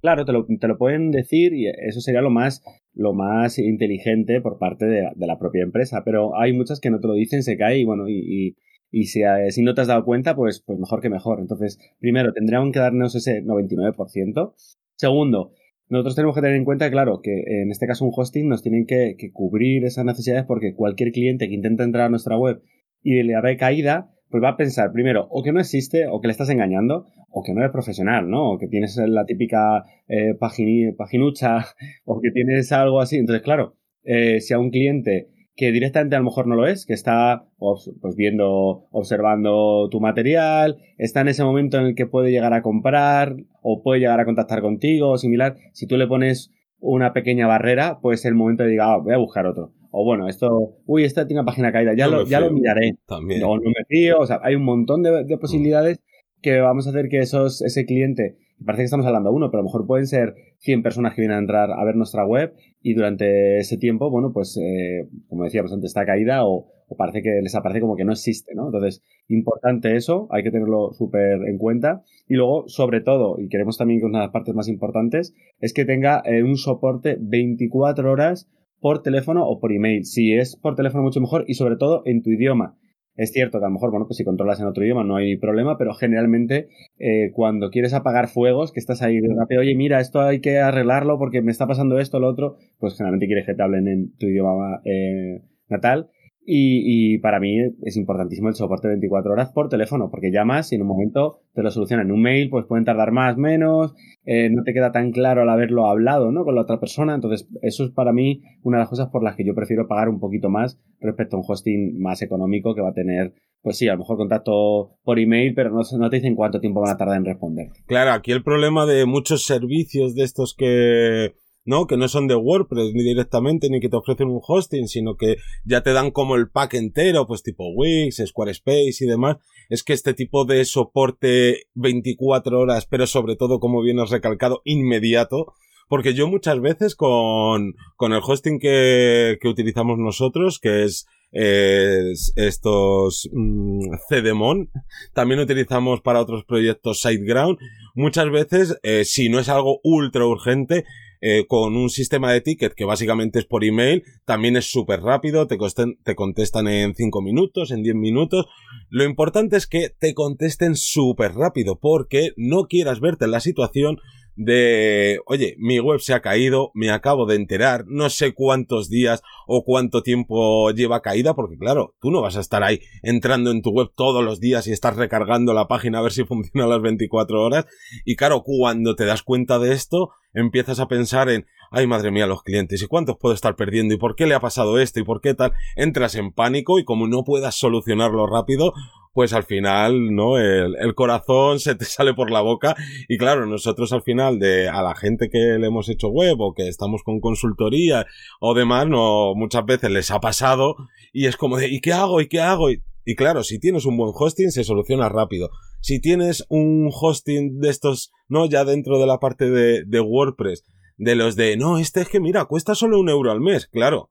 claro, 0.00 0.24
te 0.24 0.32
lo, 0.32 0.44
te 0.44 0.68
lo, 0.68 0.76
pueden 0.76 1.10
decir 1.10 1.54
y 1.54 1.68
eso 1.68 2.00
sería 2.00 2.20
lo 2.20 2.30
más, 2.30 2.62
lo 2.92 3.14
más 3.14 3.58
inteligente 3.58 4.40
por 4.40 4.58
parte 4.58 4.86
de, 4.86 5.08
de, 5.14 5.26
la 5.26 5.38
propia 5.38 5.62
empresa, 5.62 6.02
pero 6.04 6.38
hay 6.38 6.52
muchas 6.52 6.80
que 6.80 6.90
no 6.90 7.00
te 7.00 7.08
lo 7.08 7.14
dicen, 7.14 7.42
se 7.42 7.56
cae 7.56 7.78
y 7.78 7.84
bueno, 7.84 8.08
y, 8.08 8.18
y 8.18 8.56
y 8.92 9.06
si, 9.06 9.22
eh, 9.22 9.50
si, 9.50 9.62
no 9.62 9.74
te 9.74 9.80
has 9.80 9.88
dado 9.88 10.04
cuenta, 10.04 10.36
pues, 10.36 10.62
pues 10.64 10.78
mejor 10.78 11.00
que 11.00 11.10
mejor. 11.10 11.40
Entonces, 11.40 11.78
primero, 11.98 12.32
tendríamos 12.32 12.70
que 12.72 12.78
darnos 12.78 13.14
ese 13.16 13.42
99%. 13.42 14.54
Segundo, 14.96 15.52
nosotros 15.88 16.14
tenemos 16.14 16.34
que 16.36 16.42
tener 16.42 16.56
en 16.56 16.64
cuenta, 16.64 16.90
claro, 16.90 17.20
que 17.22 17.42
en 17.62 17.70
este 17.70 17.86
caso 17.86 18.04
un 18.04 18.12
hosting 18.14 18.48
nos 18.48 18.62
tienen 18.62 18.86
que, 18.86 19.16
que 19.18 19.32
cubrir 19.32 19.84
esas 19.84 20.04
necesidades 20.04 20.44
porque 20.44 20.74
cualquier 20.74 21.10
cliente 21.10 21.48
que 21.48 21.54
intente 21.54 21.82
entrar 21.82 22.06
a 22.06 22.10
nuestra 22.10 22.36
web 22.36 22.62
y 23.02 23.22
le 23.22 23.40
ve 23.40 23.56
caída, 23.56 24.12
pues 24.30 24.42
va 24.42 24.50
a 24.50 24.56
pensar 24.56 24.92
primero 24.92 25.26
o 25.30 25.42
que 25.42 25.52
no 25.52 25.60
existe 25.60 26.06
o 26.06 26.20
que 26.20 26.28
le 26.28 26.32
estás 26.32 26.48
engañando 26.48 27.06
o 27.30 27.42
que 27.42 27.52
no 27.52 27.60
eres 27.60 27.72
profesional, 27.72 28.28
¿no? 28.28 28.52
O 28.52 28.58
que 28.58 28.68
tienes 28.68 28.96
la 28.96 29.24
típica 29.24 29.84
eh, 30.08 30.34
paginucha 30.38 31.66
o 32.04 32.20
que 32.20 32.30
tienes 32.30 32.72
algo 32.72 33.00
así. 33.00 33.16
Entonces, 33.16 33.42
claro, 33.42 33.76
eh, 34.04 34.40
si 34.40 34.54
a 34.54 34.58
un 34.58 34.70
cliente 34.70 35.28
que 35.54 35.70
directamente 35.70 36.16
a 36.16 36.18
lo 36.18 36.24
mejor 36.24 36.46
no 36.46 36.54
lo 36.54 36.66
es, 36.66 36.86
que 36.86 36.94
está 36.94 37.44
pues 37.58 38.16
viendo, 38.16 38.86
observando 38.90 39.88
tu 39.90 40.00
material, 40.00 40.78
está 40.98 41.20
en 41.20 41.28
ese 41.28 41.44
momento 41.44 41.78
en 41.78 41.86
el 41.86 41.94
que 41.94 42.06
puede 42.06 42.30
llegar 42.30 42.54
a 42.54 42.62
comprar 42.62 43.36
o 43.60 43.82
puede 43.82 44.00
llegar 44.00 44.20
a 44.20 44.24
contactar 44.24 44.62
contigo 44.62 45.10
o 45.10 45.18
similar. 45.18 45.56
Si 45.72 45.86
tú 45.86 45.96
le 45.96 46.06
pones 46.06 46.50
una 46.78 47.12
pequeña 47.12 47.46
barrera, 47.46 47.98
pues 48.00 48.24
el 48.24 48.34
momento 48.34 48.64
de 48.64 48.70
diga, 48.70 48.92
ah, 48.92 48.96
voy 48.98 49.14
a 49.14 49.18
buscar 49.18 49.46
otro. 49.46 49.72
O 49.90 50.04
bueno, 50.04 50.26
esto, 50.26 50.76
uy, 50.86 51.04
esta 51.04 51.26
tiene 51.26 51.40
una 51.40 51.46
página 51.46 51.70
caída, 51.70 51.94
ya, 51.94 52.08
lo, 52.08 52.26
ya 52.26 52.40
lo 52.40 52.50
miraré. 52.50 52.96
También. 53.06 53.42
O 53.44 53.56
no 53.56 53.62
me 53.66 53.84
fío, 53.86 54.20
o 54.20 54.26
sea, 54.26 54.40
hay 54.42 54.54
un 54.54 54.64
montón 54.64 55.02
de, 55.02 55.24
de 55.24 55.36
posibilidades 55.36 56.00
que 56.40 56.60
vamos 56.60 56.86
a 56.86 56.90
hacer 56.90 57.08
que 57.08 57.18
esos, 57.18 57.60
ese 57.60 57.84
cliente 57.84 58.36
parece 58.62 58.82
que 58.82 58.86
estamos 58.86 59.06
hablando 59.06 59.30
de 59.30 59.36
uno, 59.36 59.50
pero 59.50 59.60
a 59.60 59.62
lo 59.62 59.68
mejor 59.68 59.86
pueden 59.86 60.06
ser 60.06 60.34
100 60.58 60.82
personas 60.82 61.14
que 61.14 61.22
vienen 61.22 61.36
a 61.36 61.40
entrar 61.40 61.70
a 61.70 61.84
ver 61.84 61.96
nuestra 61.96 62.26
web 62.26 62.54
y 62.82 62.94
durante 62.94 63.58
ese 63.58 63.78
tiempo, 63.78 64.10
bueno, 64.10 64.32
pues 64.32 64.58
eh, 64.58 65.08
como 65.28 65.44
decíamos 65.44 65.72
antes, 65.72 65.90
está 65.90 66.04
caída 66.04 66.44
o, 66.44 66.68
parece 66.98 67.22
que 67.22 67.40
les 67.42 67.54
aparece 67.54 67.80
como 67.80 67.96
que 67.96 68.04
no 68.04 68.12
existe, 68.12 68.54
¿no? 68.54 68.66
Entonces, 68.66 69.02
importante 69.26 69.96
eso, 69.96 70.28
hay 70.30 70.42
que 70.42 70.50
tenerlo 70.50 70.92
súper 70.92 71.40
en 71.48 71.56
cuenta. 71.56 72.02
Y 72.28 72.34
luego, 72.34 72.64
sobre 72.66 73.00
todo, 73.00 73.36
y 73.38 73.48
queremos 73.48 73.78
también 73.78 74.00
que 74.00 74.04
una 74.04 74.18
de 74.18 74.26
las 74.26 74.32
partes 74.32 74.54
más 74.54 74.68
importantes, 74.68 75.34
es 75.58 75.72
que 75.72 75.86
tenga 75.86 76.22
eh, 76.26 76.42
un 76.42 76.56
soporte 76.56 77.16
24 77.18 78.12
horas 78.12 78.50
por 78.78 79.02
teléfono 79.02 79.46
o 79.46 79.58
por 79.58 79.72
email. 79.72 80.04
Si 80.04 80.34
es 80.34 80.56
por 80.56 80.74
teléfono, 80.74 81.04
mucho 81.04 81.22
mejor 81.22 81.44
y 81.46 81.54
sobre 81.54 81.76
todo 81.76 82.02
en 82.04 82.22
tu 82.22 82.28
idioma. 82.28 82.76
Es 83.14 83.30
cierto 83.32 83.58
que 83.58 83.66
a 83.66 83.68
lo 83.68 83.74
mejor, 83.74 83.90
bueno, 83.90 84.06
pues 84.06 84.16
si 84.16 84.24
controlas 84.24 84.60
en 84.60 84.66
otro 84.66 84.84
idioma 84.84 85.04
no 85.04 85.16
hay 85.16 85.36
problema, 85.36 85.76
pero 85.76 85.92
generalmente 85.92 86.68
eh, 86.98 87.30
cuando 87.34 87.70
quieres 87.70 87.92
apagar 87.92 88.28
fuegos, 88.28 88.72
que 88.72 88.80
estás 88.80 89.02
ahí 89.02 89.20
rápido, 89.20 89.60
oye, 89.60 89.74
mira, 89.74 90.00
esto 90.00 90.20
hay 90.20 90.40
que 90.40 90.58
arreglarlo 90.58 91.18
porque 91.18 91.42
me 91.42 91.50
está 91.50 91.66
pasando 91.66 91.98
esto, 91.98 92.20
lo 92.20 92.28
otro, 92.28 92.56
pues 92.78 92.96
generalmente 92.96 93.26
quieres 93.26 93.44
que 93.44 93.54
te 93.54 93.62
hablen 93.62 93.86
en 93.86 94.16
tu 94.16 94.26
idioma 94.26 94.80
eh, 94.84 95.42
natal. 95.68 96.08
Y, 96.44 97.18
para 97.18 97.38
mí 97.38 97.56
es 97.82 97.96
importantísimo 97.96 98.48
el 98.48 98.54
soporte 98.54 98.88
24 98.88 99.32
horas 99.32 99.52
por 99.52 99.68
teléfono, 99.68 100.10
porque 100.10 100.32
llamas 100.32 100.72
y 100.72 100.76
en 100.76 100.82
un 100.82 100.88
momento 100.88 101.40
te 101.54 101.62
lo 101.62 101.70
solucionan. 101.70 102.06
En 102.06 102.12
un 102.12 102.22
mail, 102.22 102.50
pues 102.50 102.66
pueden 102.66 102.84
tardar 102.84 103.12
más, 103.12 103.36
menos, 103.36 103.94
eh, 104.24 104.50
no 104.50 104.64
te 104.64 104.72
queda 104.72 104.90
tan 104.90 105.12
claro 105.12 105.42
al 105.42 105.50
haberlo 105.50 105.86
hablado, 105.86 106.32
¿no? 106.32 106.44
Con 106.44 106.56
la 106.56 106.62
otra 106.62 106.80
persona. 106.80 107.14
Entonces, 107.14 107.48
eso 107.62 107.84
es 107.84 107.90
para 107.90 108.12
mí 108.12 108.42
una 108.62 108.78
de 108.78 108.82
las 108.82 108.90
cosas 108.90 109.08
por 109.08 109.22
las 109.22 109.36
que 109.36 109.44
yo 109.44 109.54
prefiero 109.54 109.86
pagar 109.86 110.08
un 110.08 110.18
poquito 110.18 110.48
más 110.48 110.80
respecto 111.00 111.36
a 111.36 111.40
un 111.40 111.44
hosting 111.46 112.00
más 112.00 112.22
económico 112.22 112.74
que 112.74 112.80
va 112.80 112.90
a 112.90 112.94
tener, 112.94 113.34
pues 113.62 113.78
sí, 113.78 113.88
a 113.88 113.92
lo 113.92 113.98
mejor 113.98 114.16
contacto 114.16 114.96
por 115.04 115.18
email, 115.18 115.54
pero 115.54 115.70
no 115.70 116.10
te 116.10 116.16
dicen 116.16 116.34
cuánto 116.34 116.60
tiempo 116.60 116.80
van 116.80 116.94
a 116.94 116.96
tardar 116.96 117.18
en 117.18 117.24
responder. 117.24 117.68
Claro, 117.86 118.12
aquí 118.12 118.32
el 118.32 118.42
problema 118.42 118.84
de 118.86 119.06
muchos 119.06 119.44
servicios 119.44 120.14
de 120.14 120.24
estos 120.24 120.54
que 120.56 121.34
¿no? 121.64 121.86
Que 121.86 121.96
no 121.96 122.08
son 122.08 122.28
de 122.28 122.34
WordPress 122.34 122.92
ni 122.94 123.02
directamente 123.02 123.68
ni 123.70 123.80
que 123.80 123.88
te 123.88 123.96
ofrecen 123.96 124.28
un 124.28 124.40
hosting, 124.46 124.88
sino 124.88 125.16
que 125.16 125.36
ya 125.64 125.82
te 125.82 125.92
dan 125.92 126.10
como 126.10 126.36
el 126.36 126.50
pack 126.50 126.74
entero, 126.74 127.26
pues 127.26 127.42
tipo 127.42 127.68
Wix, 127.74 128.22
Squarespace 128.26 128.96
y 129.00 129.06
demás. 129.06 129.36
Es 129.68 129.82
que 129.82 129.92
este 129.92 130.14
tipo 130.14 130.44
de 130.44 130.64
soporte 130.64 131.64
24 131.74 132.58
horas, 132.58 132.86
pero 132.86 133.06
sobre 133.06 133.36
todo, 133.36 133.60
como 133.60 133.82
bien 133.82 134.00
has 134.00 134.10
recalcado, 134.10 134.62
inmediato, 134.64 135.52
porque 135.88 136.14
yo 136.14 136.26
muchas 136.26 136.60
veces 136.60 136.94
con, 136.94 137.74
con 137.96 138.12
el 138.12 138.20
hosting 138.24 138.58
que, 138.58 139.38
que 139.40 139.48
utilizamos 139.48 139.98
nosotros, 139.98 140.58
que 140.58 140.84
es 140.84 141.06
estos 141.32 143.28
mmm, 143.32 143.94
CDMON. 144.08 144.70
También 145.14 145.40
utilizamos 145.40 146.00
para 146.00 146.20
otros 146.20 146.44
proyectos 146.44 147.00
SiteGround. 147.00 147.58
Muchas 147.94 148.30
veces, 148.30 148.78
eh, 148.82 149.04
si 149.04 149.28
no 149.28 149.38
es 149.38 149.48
algo 149.48 149.80
ultra 149.82 150.26
urgente, 150.26 150.84
eh, 151.24 151.46
con 151.46 151.76
un 151.76 151.88
sistema 151.88 152.32
de 152.32 152.40
ticket 152.40 152.74
que 152.74 152.84
básicamente 152.84 153.38
es 153.38 153.44
por 153.44 153.64
email, 153.64 154.02
también 154.24 154.56
es 154.56 154.70
súper 154.70 155.00
rápido, 155.00 155.46
te, 155.46 155.56
te 156.02 156.14
contestan 156.16 156.66
en 156.66 156.96
5 156.96 157.22
minutos, 157.22 157.70
en 157.70 157.84
10 157.84 157.94
minutos. 157.94 158.46
Lo 158.90 159.04
importante 159.04 159.56
es 159.56 159.68
que 159.68 159.88
te 159.88 160.14
contesten 160.14 160.74
súper 160.74 161.34
rápido 161.34 161.78
porque 161.78 162.32
no 162.36 162.64
quieras 162.64 162.98
verte 162.98 163.26
en 163.26 163.30
la 163.30 163.40
situación 163.40 163.98
de, 164.34 165.20
oye, 165.26 165.54
mi 165.58 165.78
web 165.78 166.00
se 166.00 166.14
ha 166.14 166.20
caído, 166.20 166.70
me 166.74 166.90
acabo 166.90 167.26
de 167.26 167.36
enterar, 167.36 167.84
no 167.86 168.08
sé 168.10 168.32
cuántos 168.32 168.88
días 168.88 169.22
o 169.46 169.62
cuánto 169.64 170.02
tiempo 170.02 170.70
lleva 170.70 171.02
caída, 171.02 171.34
porque 171.34 171.58
claro, 171.58 171.94
tú 172.00 172.10
no 172.10 172.22
vas 172.22 172.36
a 172.36 172.40
estar 172.40 172.62
ahí 172.62 172.80
entrando 173.02 173.50
en 173.50 173.62
tu 173.62 173.70
web 173.70 173.90
todos 173.94 174.24
los 174.24 174.40
días 174.40 174.66
y 174.66 174.72
estás 174.72 174.96
recargando 174.96 175.52
la 175.54 175.68
página 175.68 175.98
a 175.98 176.02
ver 176.02 176.12
si 176.12 176.24
funciona 176.26 176.64
a 176.64 176.68
las 176.68 176.82
24 176.82 177.42
horas. 177.42 177.66
Y 178.04 178.16
claro, 178.16 178.42
cuando 178.42 178.96
te 178.96 179.04
das 179.04 179.22
cuenta 179.22 179.58
de 179.58 179.72
esto, 179.72 180.10
empiezas 180.34 180.80
a 180.80 180.88
pensar 180.88 181.28
en, 181.28 181.46
ay 181.70 181.86
madre 181.86 182.10
mía, 182.10 182.26
los 182.26 182.42
clientes, 182.42 182.82
¿y 182.82 182.86
cuántos 182.86 183.16
puedo 183.18 183.34
estar 183.34 183.56
perdiendo? 183.56 183.94
¿Y 183.94 183.98
por 183.98 184.14
qué 184.14 184.26
le 184.26 184.34
ha 184.34 184.40
pasado 184.40 184.78
esto? 184.78 185.00
¿Y 185.00 185.04
por 185.04 185.20
qué 185.20 185.34
tal? 185.34 185.52
Entras 185.76 186.14
en 186.14 186.32
pánico 186.32 186.78
y 186.78 186.84
como 186.84 187.06
no 187.06 187.24
puedas 187.24 187.56
solucionarlo 187.56 188.26
rápido, 188.26 188.72
pues 189.12 189.32
al 189.32 189.44
final, 189.44 190.14
¿no? 190.14 190.38
El, 190.38 190.74
el, 190.80 190.94
corazón 190.94 191.60
se 191.60 191.74
te 191.74 191.84
sale 191.86 192.14
por 192.14 192.30
la 192.30 192.40
boca 192.40 192.76
y 193.08 193.18
claro, 193.18 193.46
nosotros 193.46 193.92
al 193.92 194.02
final 194.02 194.38
de 194.38 194.68
a 194.68 194.82
la 194.82 194.94
gente 194.94 195.28
que 195.30 195.58
le 195.58 195.66
hemos 195.66 195.88
hecho 195.88 196.08
web 196.08 196.40
o 196.40 196.54
que 196.54 196.68
estamos 196.68 197.02
con 197.02 197.20
consultoría 197.20 198.06
o 198.40 198.54
demás, 198.54 198.86
no, 198.86 199.34
muchas 199.34 199.64
veces 199.66 199.90
les 199.90 200.10
ha 200.10 200.20
pasado 200.20 200.76
y 201.12 201.26
es 201.26 201.36
como 201.36 201.56
de, 201.58 201.68
¿y 201.68 201.80
qué 201.80 201.92
hago? 201.92 202.20
¿Y 202.20 202.28
qué 202.28 202.40
hago? 202.40 202.70
Y, 202.70 202.82
y 203.04 203.14
claro, 203.14 203.42
si 203.42 203.58
tienes 203.58 203.84
un 203.84 203.96
buen 203.96 204.12
hosting 204.14 204.50
se 204.50 204.64
soluciona 204.64 205.08
rápido. 205.08 205.50
Si 205.82 206.00
tienes 206.00 206.46
un 206.48 206.90
hosting 206.90 207.58
de 207.58 207.68
estos, 207.68 208.12
no, 208.28 208.46
ya 208.46 208.64
dentro 208.64 208.98
de 208.98 209.06
la 209.06 209.18
parte 209.18 209.50
de, 209.50 210.00
WordPress, 210.00 210.64
de 210.96 211.14
los 211.16 211.36
de, 211.36 211.56
no, 211.56 211.78
este 211.78 212.00
es 212.00 212.08
que 212.08 212.20
mira, 212.20 212.46
cuesta 212.46 212.74
solo 212.74 212.98
un 212.98 213.08
euro 213.08 213.30
al 213.30 213.40
mes, 213.40 213.66
claro 213.66 214.10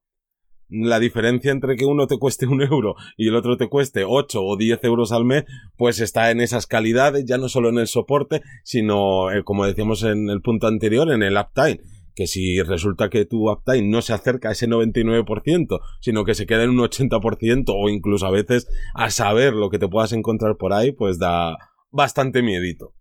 la 0.72 1.00
diferencia 1.00 1.52
entre 1.52 1.76
que 1.76 1.86
uno 1.86 2.08
te 2.08 2.18
cueste 2.18 2.48
un 2.48 2.62
euro 2.62 2.96
y 3.18 3.28
el 3.28 3.36
otro 3.36 3.58
te 3.58 3.68
cueste 3.68 4.06
8 4.08 4.42
o 4.42 4.56
10 4.56 4.84
euros 4.86 5.12
al 5.12 5.26
mes, 5.26 5.44
pues 5.78 6.00
está 6.00 6.32
en 6.32 6.40
esas 6.40 6.66
calidades, 6.66 7.26
ya 7.26 7.38
no 7.38 7.50
solo 7.50 7.70
en 7.70 7.78
el 7.78 7.88
soporte, 7.88 8.42
sino, 8.64 9.32
eh, 9.32 9.44
como 9.44 9.66
decíamos 9.66 10.04
en 10.04 10.30
el 10.30 10.42
punto 10.42 10.68
anterior, 10.68 11.12
en 11.12 11.24
el 11.24 11.36
uptime. 11.36 11.82
Que 12.16 12.28
si 12.28 12.62
resulta 12.62 13.10
que 13.10 13.26
tu 13.26 13.50
uptime 13.50 13.90
no 13.90 14.02
se 14.02 14.14
acerca 14.14 14.50
a 14.50 14.52
ese 14.52 14.68
99%, 14.68 15.80
sino 16.02 16.26
que 16.26 16.36
se 16.36 16.46
queda 16.46 16.64
en 16.64 16.72
un 16.72 16.80
80% 16.80 17.66
o 17.68 17.90
incluso 17.90 18.26
a 18.26 18.32
veces 18.32 18.68
a 18.94 19.10
saber 19.10 19.54
lo 19.54 19.70
que 19.70 19.80
te 19.80 19.88
puedas 19.88 20.12
encontrar 20.14 20.58
por 20.58 20.74
ahí, 20.74 20.92
pues 20.92 21.20
da 21.20 21.58
bastante 21.92 22.42
miedito. 22.42 22.94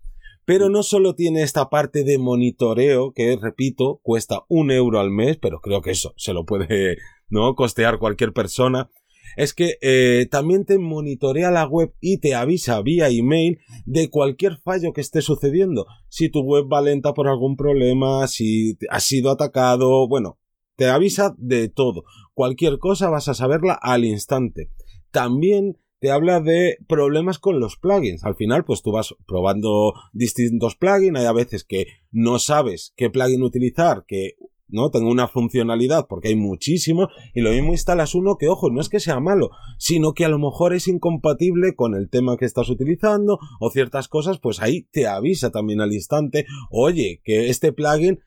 Pero 0.44 0.68
no 0.68 0.82
solo 0.82 1.14
tiene 1.14 1.42
esta 1.42 1.70
parte 1.70 2.02
de 2.02 2.18
monitoreo 2.18 3.12
que, 3.12 3.38
repito, 3.40 4.00
cuesta 4.02 4.44
un 4.48 4.70
euro 4.70 4.98
al 4.98 5.10
mes, 5.10 5.36
pero 5.36 5.60
creo 5.60 5.80
que 5.80 5.92
eso 5.92 6.14
se 6.16 6.32
lo 6.32 6.44
puede 6.44 6.96
¿no? 7.28 7.54
costear 7.54 7.98
cualquier 7.98 8.32
persona. 8.32 8.90
Es 9.37 9.54
que 9.54 9.78
eh, 9.80 10.26
también 10.30 10.64
te 10.64 10.78
monitorea 10.78 11.50
la 11.50 11.66
web 11.66 11.92
y 12.00 12.18
te 12.18 12.34
avisa 12.34 12.80
vía 12.82 13.08
email 13.08 13.58
de 13.87 14.10
cualquier 14.10 14.56
fallo 14.58 14.92
que 14.92 15.00
esté 15.00 15.22
sucediendo. 15.22 15.87
Si 16.08 16.28
tu 16.28 16.40
web 16.40 16.64
va 16.72 16.80
lenta 16.80 17.14
por 17.14 17.28
algún 17.28 17.56
problema, 17.56 18.26
si 18.26 18.76
has 18.90 19.04
sido 19.04 19.30
atacado, 19.30 20.08
bueno, 20.08 20.38
te 20.76 20.88
avisa 20.88 21.34
de 21.38 21.68
todo. 21.68 22.04
Cualquier 22.34 22.78
cosa 22.78 23.10
vas 23.10 23.28
a 23.28 23.34
saberla 23.34 23.75
al 23.75 24.04
instante. 24.04 24.70
También 25.10 25.76
te 26.00 26.10
habla 26.10 26.40
de 26.40 26.78
problemas 26.88 27.38
con 27.38 27.60
los 27.60 27.76
plugins. 27.76 28.25
Al 28.25 28.34
final, 28.34 28.64
pues 28.64 28.82
tú 28.82 28.90
vas 28.90 29.14
probando 29.26 29.92
distintos 30.14 30.76
plugins. 30.76 31.18
Hay 31.18 31.26
a 31.26 31.32
veces 31.32 31.64
que 31.64 31.87
no 32.10 32.38
sabes 32.38 32.94
qué 32.96 33.10
plugin 33.10 33.42
utilizar, 33.42 34.04
que 34.08 34.37
no 34.72 34.90
tenga 34.90 35.08
una 35.08 35.28
funcionalidad, 35.28 36.06
porque 36.08 36.28
hay 36.28 36.36
muchísimos, 36.36 37.08
y 37.34 37.40
lo 37.40 37.50
mismo 37.50 37.72
instalas 37.72 38.14
uno 38.14 38.36
que, 38.38 38.48
ojo, 38.48 38.70
no 38.70 38.80
es 38.80 38.88
que 38.88 39.00
sea 39.00 39.20
malo, 39.20 39.50
sino 39.78 40.12
que 40.12 40.24
a 40.24 40.28
lo 40.28 40.38
mejor 40.38 40.74
es 40.74 40.88
incompatible 40.88 41.74
con 41.74 41.94
el 41.94 42.08
tema 42.08 42.36
que 42.36 42.44
estás 42.44 42.68
utilizando, 42.70 43.38
o 43.60 43.70
ciertas 43.70 44.08
cosas, 44.08 44.38
pues 44.38 44.60
ahí 44.60 44.82
te 44.90 45.06
avisa 45.06 45.50
también 45.50 45.80
al 45.80 45.92
instante, 45.92 46.46
oye, 46.70 47.20
que 47.24 47.48
este 47.48 47.72
plugin 47.72 48.20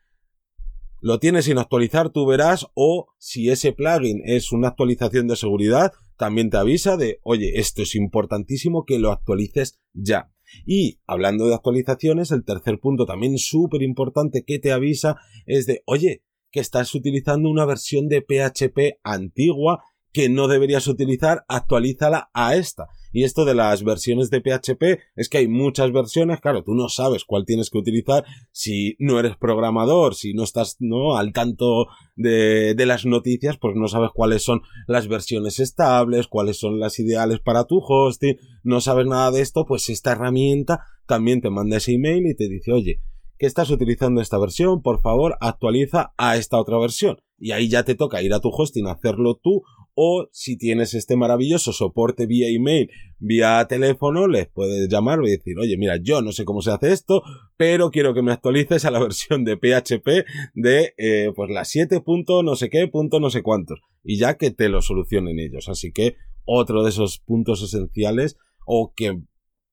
lo 0.99 1.19
tienes 1.19 1.45
sin 1.45 1.57
actualizar, 1.57 2.11
tú 2.11 2.25
verás, 2.25 2.67
o 2.75 3.07
si 3.17 3.49
ese 3.49 3.73
plugin 3.73 4.21
es 4.23 4.53
una 4.53 4.69
actualización 4.69 5.27
de 5.27 5.35
seguridad, 5.35 5.91
también 6.17 6.49
te 6.49 6.57
avisa 6.57 6.95
de, 6.95 7.19
oye, 7.23 7.59
esto 7.59 7.81
es 7.81 7.95
importantísimo 7.95 8.85
que 8.85 8.99
lo 8.99 9.11
actualices 9.11 9.81
ya. 9.93 10.31
Y 10.65 10.99
hablando 11.05 11.47
de 11.47 11.55
actualizaciones, 11.55 12.31
el 12.31 12.45
tercer 12.45 12.79
punto 12.79 13.05
también 13.05 13.37
súper 13.37 13.81
importante 13.81 14.43
que 14.45 14.59
te 14.59 14.71
avisa 14.71 15.17
es 15.45 15.65
de, 15.65 15.81
oye, 15.85 16.23
que 16.53 16.61
estás 16.61 16.95
utilizando 16.95 17.49
una 17.49 17.65
versión 17.65 18.07
de 18.07 18.21
PHP 18.21 18.99
antigua 19.03 19.83
que 20.13 20.29
no 20.29 20.47
deberías 20.47 20.87
utilizar, 20.87 21.43
actualízala 21.47 22.29
a 22.33 22.55
esta. 22.55 22.87
Y 23.11 23.23
esto 23.23 23.45
de 23.45 23.55
las 23.55 23.83
versiones 23.83 24.29
de 24.29 24.41
PHP 24.41 24.99
es 25.15 25.27
que 25.27 25.39
hay 25.39 25.47
muchas 25.47 25.91
versiones, 25.91 26.39
claro, 26.39 26.63
tú 26.63 26.75
no 26.75 26.87
sabes 26.87 27.25
cuál 27.25 27.45
tienes 27.45 27.71
que 27.71 27.79
utilizar 27.79 28.23
si 28.51 28.95
no 28.99 29.19
eres 29.19 29.35
programador, 29.37 30.13
si 30.13 30.33
no 30.35 30.43
estás 30.43 30.77
no 30.79 31.17
al 31.17 31.33
tanto 31.33 31.87
de, 32.15 32.75
de 32.75 32.85
las 32.85 33.05
noticias, 33.05 33.57
pues 33.57 33.75
no 33.75 33.87
sabes 33.87 34.11
cuáles 34.13 34.43
son 34.43 34.61
las 34.87 35.07
versiones 35.07 35.59
estables, 35.59 36.27
cuáles 36.27 36.59
son 36.59 36.79
las 36.79 36.99
ideales 36.99 37.39
para 37.39 37.65
tu 37.65 37.79
hosting, 37.79 38.37
no 38.61 38.81
sabes 38.81 39.07
nada 39.07 39.31
de 39.31 39.41
esto, 39.41 39.65
pues 39.65 39.89
esta 39.89 40.11
herramienta 40.11 40.85
también 41.07 41.41
te 41.41 41.49
manda 41.49 41.77
ese 41.77 41.93
email 41.93 42.25
y 42.27 42.35
te 42.35 42.47
dice, 42.47 42.71
oye, 42.71 43.01
que 43.43 43.47
estás 43.47 43.71
utilizando 43.71 44.21
esta 44.21 44.39
versión, 44.39 44.81
por 44.81 45.01
favor 45.01 45.35
actualiza 45.41 46.13
a 46.17 46.37
esta 46.37 46.57
otra 46.57 46.79
versión. 46.79 47.17
Y 47.37 47.51
ahí 47.51 47.67
ya 47.67 47.83
te 47.83 47.93
toca 47.93 48.21
ir 48.21 48.33
a 48.33 48.39
tu 48.39 48.47
hosting 48.47 48.87
a 48.87 48.93
hacerlo 48.93 49.35
tú 49.35 49.63
o 49.95 50.29
si 50.31 50.57
tienes 50.57 50.93
este 50.93 51.17
maravilloso 51.17 51.73
soporte 51.73 52.25
vía 52.25 52.47
email, 52.47 52.89
vía 53.19 53.65
teléfono, 53.67 54.29
les 54.29 54.47
puedes 54.47 54.87
llamar 54.87 55.19
y 55.25 55.31
decir, 55.31 55.59
oye, 55.59 55.75
mira, 55.77 55.97
yo 56.01 56.21
no 56.21 56.31
sé 56.31 56.45
cómo 56.45 56.61
se 56.61 56.71
hace 56.71 56.93
esto, 56.93 57.21
pero 57.57 57.91
quiero 57.91 58.13
que 58.13 58.21
me 58.21 58.31
actualices 58.31 58.85
a 58.85 58.91
la 58.91 58.99
versión 59.03 59.43
de 59.43 59.57
PHP 59.57 60.25
de 60.53 60.93
eh, 60.97 61.33
pues 61.35 61.49
la 61.49 61.65
7. 61.65 62.01
no 62.45 62.55
sé 62.55 62.69
qué, 62.69 62.87
punto 62.87 63.19
no 63.19 63.29
sé 63.29 63.41
cuántos. 63.41 63.81
Y 64.05 64.19
ya 64.19 64.37
que 64.37 64.51
te 64.51 64.69
lo 64.69 64.81
solucionen 64.81 65.37
ellos. 65.37 65.67
Así 65.67 65.91
que 65.91 66.15
otro 66.45 66.81
de 66.81 66.91
esos 66.91 67.19
puntos 67.19 67.61
esenciales 67.61 68.37
o 68.65 68.93
que 68.95 69.19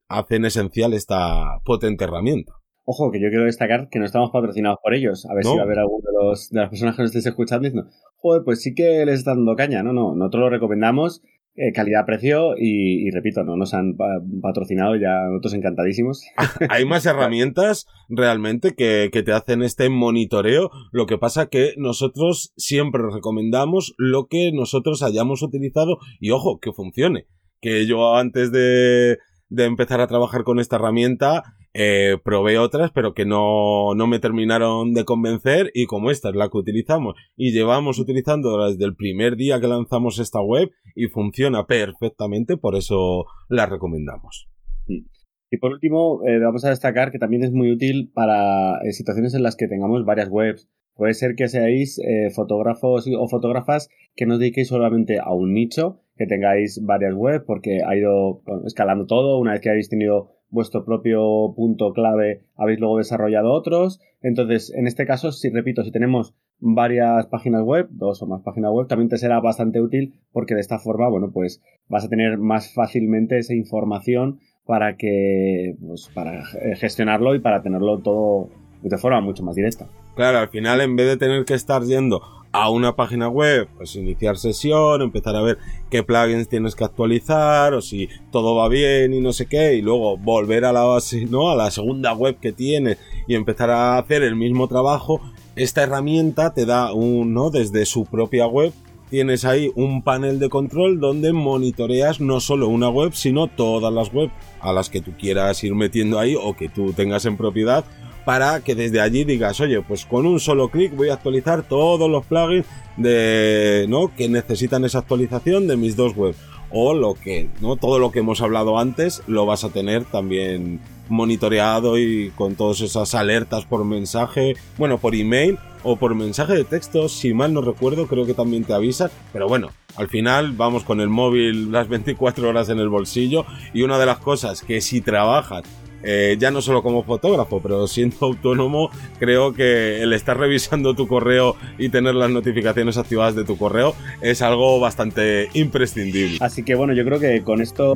hacen 0.08 0.44
esencial 0.44 0.92
esta 0.92 1.60
potente 1.64 2.02
herramienta. 2.02 2.59
Ojo, 2.84 3.10
que 3.10 3.20
yo 3.20 3.28
quiero 3.28 3.44
destacar 3.44 3.88
que 3.88 3.98
no 3.98 4.04
estamos 4.04 4.30
patrocinados 4.30 4.78
por 4.82 4.94
ellos. 4.94 5.26
A 5.26 5.34
ver 5.34 5.44
si 5.44 5.54
va 5.54 5.62
a 5.62 5.64
haber 5.64 5.78
alguno 5.78 6.02
de, 6.04 6.24
los, 6.24 6.50
de 6.50 6.60
las 6.60 6.70
personas 6.70 6.96
que 6.96 7.02
nos 7.02 7.10
estéis 7.10 7.26
escuchando 7.26 7.68
diciendo, 7.68 7.90
joder, 8.16 8.42
pues 8.44 8.62
sí 8.62 8.74
que 8.74 9.04
les 9.04 9.20
está 9.20 9.34
dando 9.34 9.54
caña. 9.54 9.82
No, 9.82 9.92
no, 9.92 10.14
nosotros 10.14 10.40
lo 10.40 10.50
recomendamos, 10.50 11.22
eh, 11.56 11.72
calidad-precio 11.72 12.54
y, 12.56 13.10
repito, 13.10 13.44
no 13.44 13.56
nos 13.56 13.74
han 13.74 13.96
patrocinado, 14.40 14.96
ya 14.96 15.24
nosotros 15.28 15.54
encantadísimos. 15.54 16.22
Hay 16.70 16.84
más 16.84 17.04
herramientas 17.06 17.86
realmente 18.08 18.74
que, 18.74 19.10
que 19.12 19.22
te 19.22 19.32
hacen 19.32 19.62
este 19.62 19.88
monitoreo. 19.90 20.70
Lo 20.90 21.06
que 21.06 21.18
pasa 21.18 21.48
que 21.48 21.74
nosotros 21.76 22.52
siempre 22.56 23.02
recomendamos 23.12 23.94
lo 23.98 24.26
que 24.26 24.52
nosotros 24.52 25.02
hayamos 25.02 25.42
utilizado 25.42 25.98
y 26.18 26.30
ojo, 26.30 26.60
que 26.60 26.72
funcione. 26.72 27.26
Que 27.60 27.86
yo 27.86 28.16
antes 28.16 28.52
de, 28.52 29.18
de 29.50 29.64
empezar 29.64 30.00
a 30.00 30.06
trabajar 30.06 30.44
con 30.44 30.60
esta 30.60 30.76
herramienta, 30.76 31.42
eh, 31.72 32.16
probé 32.24 32.58
otras, 32.58 32.90
pero 32.92 33.14
que 33.14 33.24
no, 33.24 33.94
no 33.94 34.06
me 34.06 34.18
terminaron 34.18 34.92
de 34.92 35.04
convencer 35.04 35.70
y 35.72 35.86
como 35.86 36.10
esta 36.10 36.30
es 36.30 36.34
la 36.34 36.48
que 36.48 36.58
utilizamos 36.58 37.14
y 37.36 37.52
llevamos 37.52 37.98
utilizando 38.00 38.66
desde 38.66 38.84
el 38.84 38.96
primer 38.96 39.36
día 39.36 39.60
que 39.60 39.68
lanzamos 39.68 40.18
esta 40.18 40.40
web 40.40 40.70
y 40.96 41.06
funciona 41.06 41.66
perfectamente, 41.66 42.56
por 42.56 42.74
eso 42.74 43.26
la 43.48 43.66
recomendamos. 43.66 44.48
Y 44.88 45.56
por 45.58 45.72
último, 45.72 46.20
eh, 46.26 46.38
vamos 46.38 46.64
a 46.64 46.70
destacar 46.70 47.12
que 47.12 47.18
también 47.18 47.44
es 47.44 47.52
muy 47.52 47.70
útil 47.70 48.10
para 48.12 48.80
eh, 48.82 48.92
situaciones 48.92 49.34
en 49.34 49.42
las 49.42 49.56
que 49.56 49.68
tengamos 49.68 50.04
varias 50.04 50.28
webs. 50.28 50.68
Puede 50.94 51.14
ser 51.14 51.34
que 51.34 51.48
seáis 51.48 51.98
fotógrafos 52.34 53.08
o 53.16 53.28
fotógrafas 53.28 53.88
que 54.14 54.26
no 54.26 54.36
dediquéis 54.36 54.68
solamente 54.68 55.18
a 55.18 55.32
un 55.32 55.54
nicho, 55.54 56.02
que 56.16 56.26
tengáis 56.26 56.84
varias 56.84 57.14
webs 57.14 57.44
porque 57.46 57.78
ha 57.86 57.96
ido 57.96 58.42
escalando 58.66 59.06
todo. 59.06 59.38
Una 59.38 59.52
vez 59.52 59.62
que 59.62 59.70
habéis 59.70 59.88
tenido 59.88 60.39
vuestro 60.50 60.84
propio 60.84 61.52
punto 61.54 61.92
clave, 61.92 62.42
habéis 62.56 62.80
luego 62.80 62.98
desarrollado 62.98 63.52
otros. 63.52 64.00
Entonces, 64.22 64.72
en 64.74 64.86
este 64.86 65.06
caso, 65.06 65.32
si 65.32 65.50
repito, 65.50 65.82
si 65.84 65.90
tenemos 65.90 66.34
varias 66.58 67.26
páginas 67.26 67.62
web, 67.62 67.88
dos 67.90 68.22
o 68.22 68.26
más 68.26 68.42
páginas 68.42 68.72
web, 68.72 68.86
también 68.86 69.08
te 69.08 69.18
será 69.18 69.40
bastante 69.40 69.80
útil 69.80 70.14
porque 70.32 70.54
de 70.54 70.60
esta 70.60 70.78
forma, 70.78 71.08
bueno, 71.08 71.30
pues 71.32 71.62
vas 71.88 72.04
a 72.04 72.08
tener 72.08 72.38
más 72.38 72.72
fácilmente 72.74 73.38
esa 73.38 73.54
información 73.54 74.40
para 74.66 74.96
que 74.96 75.74
pues 75.80 76.10
para 76.14 76.44
gestionarlo 76.76 77.34
y 77.34 77.40
para 77.40 77.62
tenerlo 77.62 77.98
todo 77.98 78.50
de 78.82 78.98
forma 78.98 79.20
mucho 79.20 79.42
más 79.42 79.56
directa. 79.56 79.88
Claro, 80.14 80.38
al 80.38 80.48
final 80.48 80.80
en 80.80 80.96
vez 80.96 81.06
de 81.06 81.16
tener 81.16 81.44
que 81.44 81.54
estar 81.54 81.82
yendo 81.82 82.20
a 82.52 82.70
una 82.70 82.96
página 82.96 83.28
web, 83.28 83.68
pues 83.76 83.94
iniciar 83.94 84.36
sesión, 84.36 85.02
empezar 85.02 85.36
a 85.36 85.42
ver 85.42 85.58
qué 85.88 86.02
plugins 86.02 86.48
tienes 86.48 86.74
que 86.74 86.84
actualizar 86.84 87.74
o 87.74 87.80
si 87.80 88.08
todo 88.32 88.56
va 88.56 88.68
bien 88.68 89.14
y 89.14 89.20
no 89.20 89.32
sé 89.32 89.46
qué 89.46 89.74
y 89.74 89.82
luego 89.82 90.16
volver 90.16 90.64
a 90.64 90.72
la 90.72 90.82
base, 90.82 91.26
¿no? 91.30 91.50
a 91.50 91.56
la 91.56 91.70
segunda 91.70 92.12
web 92.12 92.38
que 92.40 92.52
tienes 92.52 92.98
y 93.28 93.34
empezar 93.34 93.70
a 93.70 93.98
hacer 93.98 94.22
el 94.22 94.34
mismo 94.34 94.66
trabajo, 94.66 95.20
esta 95.54 95.82
herramienta 95.82 96.52
te 96.52 96.66
da 96.66 96.92
un, 96.92 97.34
desde 97.52 97.86
su 97.86 98.04
propia 98.04 98.46
web 98.46 98.72
tienes 99.10 99.44
ahí 99.44 99.72
un 99.74 100.02
panel 100.02 100.38
de 100.38 100.48
control 100.48 101.00
donde 101.00 101.32
monitoreas 101.32 102.20
no 102.20 102.38
solo 102.38 102.68
una 102.68 102.88
web, 102.88 103.12
sino 103.12 103.48
todas 103.48 103.92
las 103.92 104.14
webs 104.14 104.32
a 104.60 104.72
las 104.72 104.88
que 104.88 105.00
tú 105.00 105.12
quieras 105.18 105.62
ir 105.64 105.74
metiendo 105.74 106.18
ahí 106.18 106.36
o 106.40 106.56
que 106.56 106.68
tú 106.68 106.92
tengas 106.92 107.26
en 107.26 107.36
propiedad 107.36 107.84
para 108.30 108.60
que 108.60 108.76
desde 108.76 109.00
allí 109.00 109.24
digas, 109.24 109.60
oye, 109.60 109.82
pues 109.82 110.06
con 110.06 110.24
un 110.24 110.38
solo 110.38 110.68
clic 110.68 110.94
voy 110.94 111.08
a 111.08 111.14
actualizar 111.14 111.64
todos 111.64 112.08
los 112.08 112.24
plugins 112.26 112.64
de, 112.96 113.86
¿no? 113.88 114.14
que 114.14 114.28
necesitan 114.28 114.84
esa 114.84 115.00
actualización 115.00 115.66
de 115.66 115.76
mis 115.76 115.96
dos 115.96 116.16
webs. 116.16 116.38
O 116.70 116.94
lo 116.94 117.14
que, 117.14 117.48
¿no? 117.60 117.74
Todo 117.74 117.98
lo 117.98 118.12
que 118.12 118.20
hemos 118.20 118.40
hablado 118.40 118.78
antes 118.78 119.24
lo 119.26 119.46
vas 119.46 119.64
a 119.64 119.70
tener 119.70 120.04
también 120.04 120.78
monitoreado 121.08 121.98
y 121.98 122.30
con 122.36 122.54
todas 122.54 122.80
esas 122.82 123.16
alertas 123.16 123.64
por 123.64 123.84
mensaje, 123.84 124.54
bueno, 124.78 124.98
por 124.98 125.16
email 125.16 125.58
o 125.82 125.96
por 125.96 126.14
mensaje 126.14 126.54
de 126.54 126.62
texto, 126.62 127.08
si 127.08 127.34
mal 127.34 127.52
no 127.52 127.62
recuerdo, 127.62 128.06
creo 128.06 128.26
que 128.26 128.34
también 128.34 128.62
te 128.62 128.74
avisan, 128.74 129.10
pero 129.32 129.48
bueno, 129.48 129.70
al 129.96 130.06
final 130.06 130.52
vamos 130.52 130.84
con 130.84 131.00
el 131.00 131.08
móvil 131.08 131.72
las 131.72 131.88
24 131.88 132.48
horas 132.48 132.68
en 132.68 132.78
el 132.78 132.90
bolsillo 132.90 133.44
y 133.74 133.82
una 133.82 133.98
de 133.98 134.06
las 134.06 134.18
cosas 134.18 134.62
que 134.62 134.80
si 134.80 135.00
trabajas 135.00 135.64
eh, 136.02 136.36
ya 136.38 136.50
no 136.50 136.62
solo 136.62 136.82
como 136.82 137.02
fotógrafo, 137.02 137.60
pero 137.60 137.86
siendo 137.86 138.16
autónomo, 138.20 138.90
creo 139.18 139.52
que 139.52 140.02
el 140.02 140.12
estar 140.12 140.38
revisando 140.38 140.94
tu 140.94 141.06
correo 141.06 141.56
y 141.78 141.88
tener 141.88 142.14
las 142.14 142.30
notificaciones 142.30 142.96
activadas 142.96 143.34
de 143.34 143.44
tu 143.44 143.56
correo 143.56 143.94
es 144.20 144.42
algo 144.42 144.80
bastante 144.80 145.48
imprescindible. 145.54 146.38
Así 146.40 146.62
que 146.62 146.74
bueno, 146.74 146.92
yo 146.92 147.04
creo 147.04 147.18
que 147.18 147.42
con 147.42 147.60
esto 147.60 147.94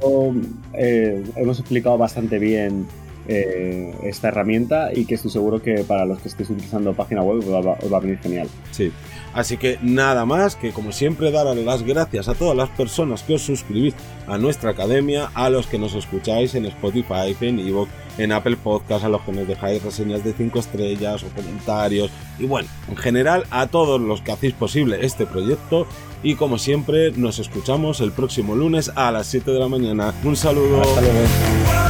eh, 0.75 1.23
hemos 1.37 1.61
explicado 1.61 1.99
bastante 1.99 2.39
bien 2.39 2.87
eh, 3.27 3.95
esta 4.03 4.29
herramienta 4.29 4.91
y 4.95 5.07
que 5.07 5.15
estoy 5.15 5.31
seguro 5.31 5.63
que 5.63 5.85
para 5.85 6.05
los 6.05 6.19
que 6.19 6.29
estéis 6.29 6.51
utilizando 6.51 6.93
página 6.95 7.23
web 7.23 7.39
os 7.39 7.93
va, 7.93 7.97
a 7.97 8.01
venir 8.01 8.19
genial. 8.19 8.49
Sí. 8.71 8.93
Así 9.33 9.57
que 9.57 9.79
nada 9.83 10.25
más 10.27 10.55
que 10.55 10.71
como 10.71 10.93
siempre 10.93 11.33
dar 11.33 11.47
las 11.57 11.83
gracias 11.83 12.29
a 12.29 12.35
todas 12.35 12.57
las 12.57 12.69
personas 12.71 13.23
que 13.23 13.35
os 13.35 13.43
suscribís 13.43 13.95
a 14.27 14.39
nuestra 14.39 14.71
academia, 14.71 15.31
a 15.35 15.51
los 15.51 15.67
que 15.67 15.79
nos 15.79 15.95
escucháis 15.95 16.55
en 16.55 16.67
Spotify, 16.67 17.37
en 17.41 17.59
Evox, 17.59 17.91
en 18.19 18.31
Apple 18.31 18.57
Podcast, 18.57 19.05
a 19.05 19.09
los 19.09 19.23
que 19.23 19.33
nos 19.33 19.49
dejáis 19.49 19.83
reseñas 19.83 20.23
de 20.23 20.33
5 20.33 20.59
estrellas 20.59 21.25
o 21.25 21.29
comentarios 21.29 22.11
y 22.39 22.47
bueno, 22.47 22.69
en 22.89 22.97
general 22.97 23.45
a 23.51 23.67
todos 23.67 24.01
los 24.01 24.21
que 24.21 24.33
hacéis 24.33 24.55
posible 24.55 24.99
este 25.05 25.27
proyecto 25.27 25.87
y 26.23 26.37
como 26.37 26.59
siempre 26.59 27.11
nos 27.13 27.39
escuchamos 27.39 28.01
el 28.01 28.13
próximo 28.13 28.55
lunes 28.55 28.93
a 28.95 29.11
las 29.11 29.27
7 29.27 29.51
de 29.51 29.59
la 29.59 29.69
mañana. 29.69 30.15
Un 30.25 30.37
saludo. 30.37 30.81
Hasta 30.81 31.01
luego. 31.01 31.84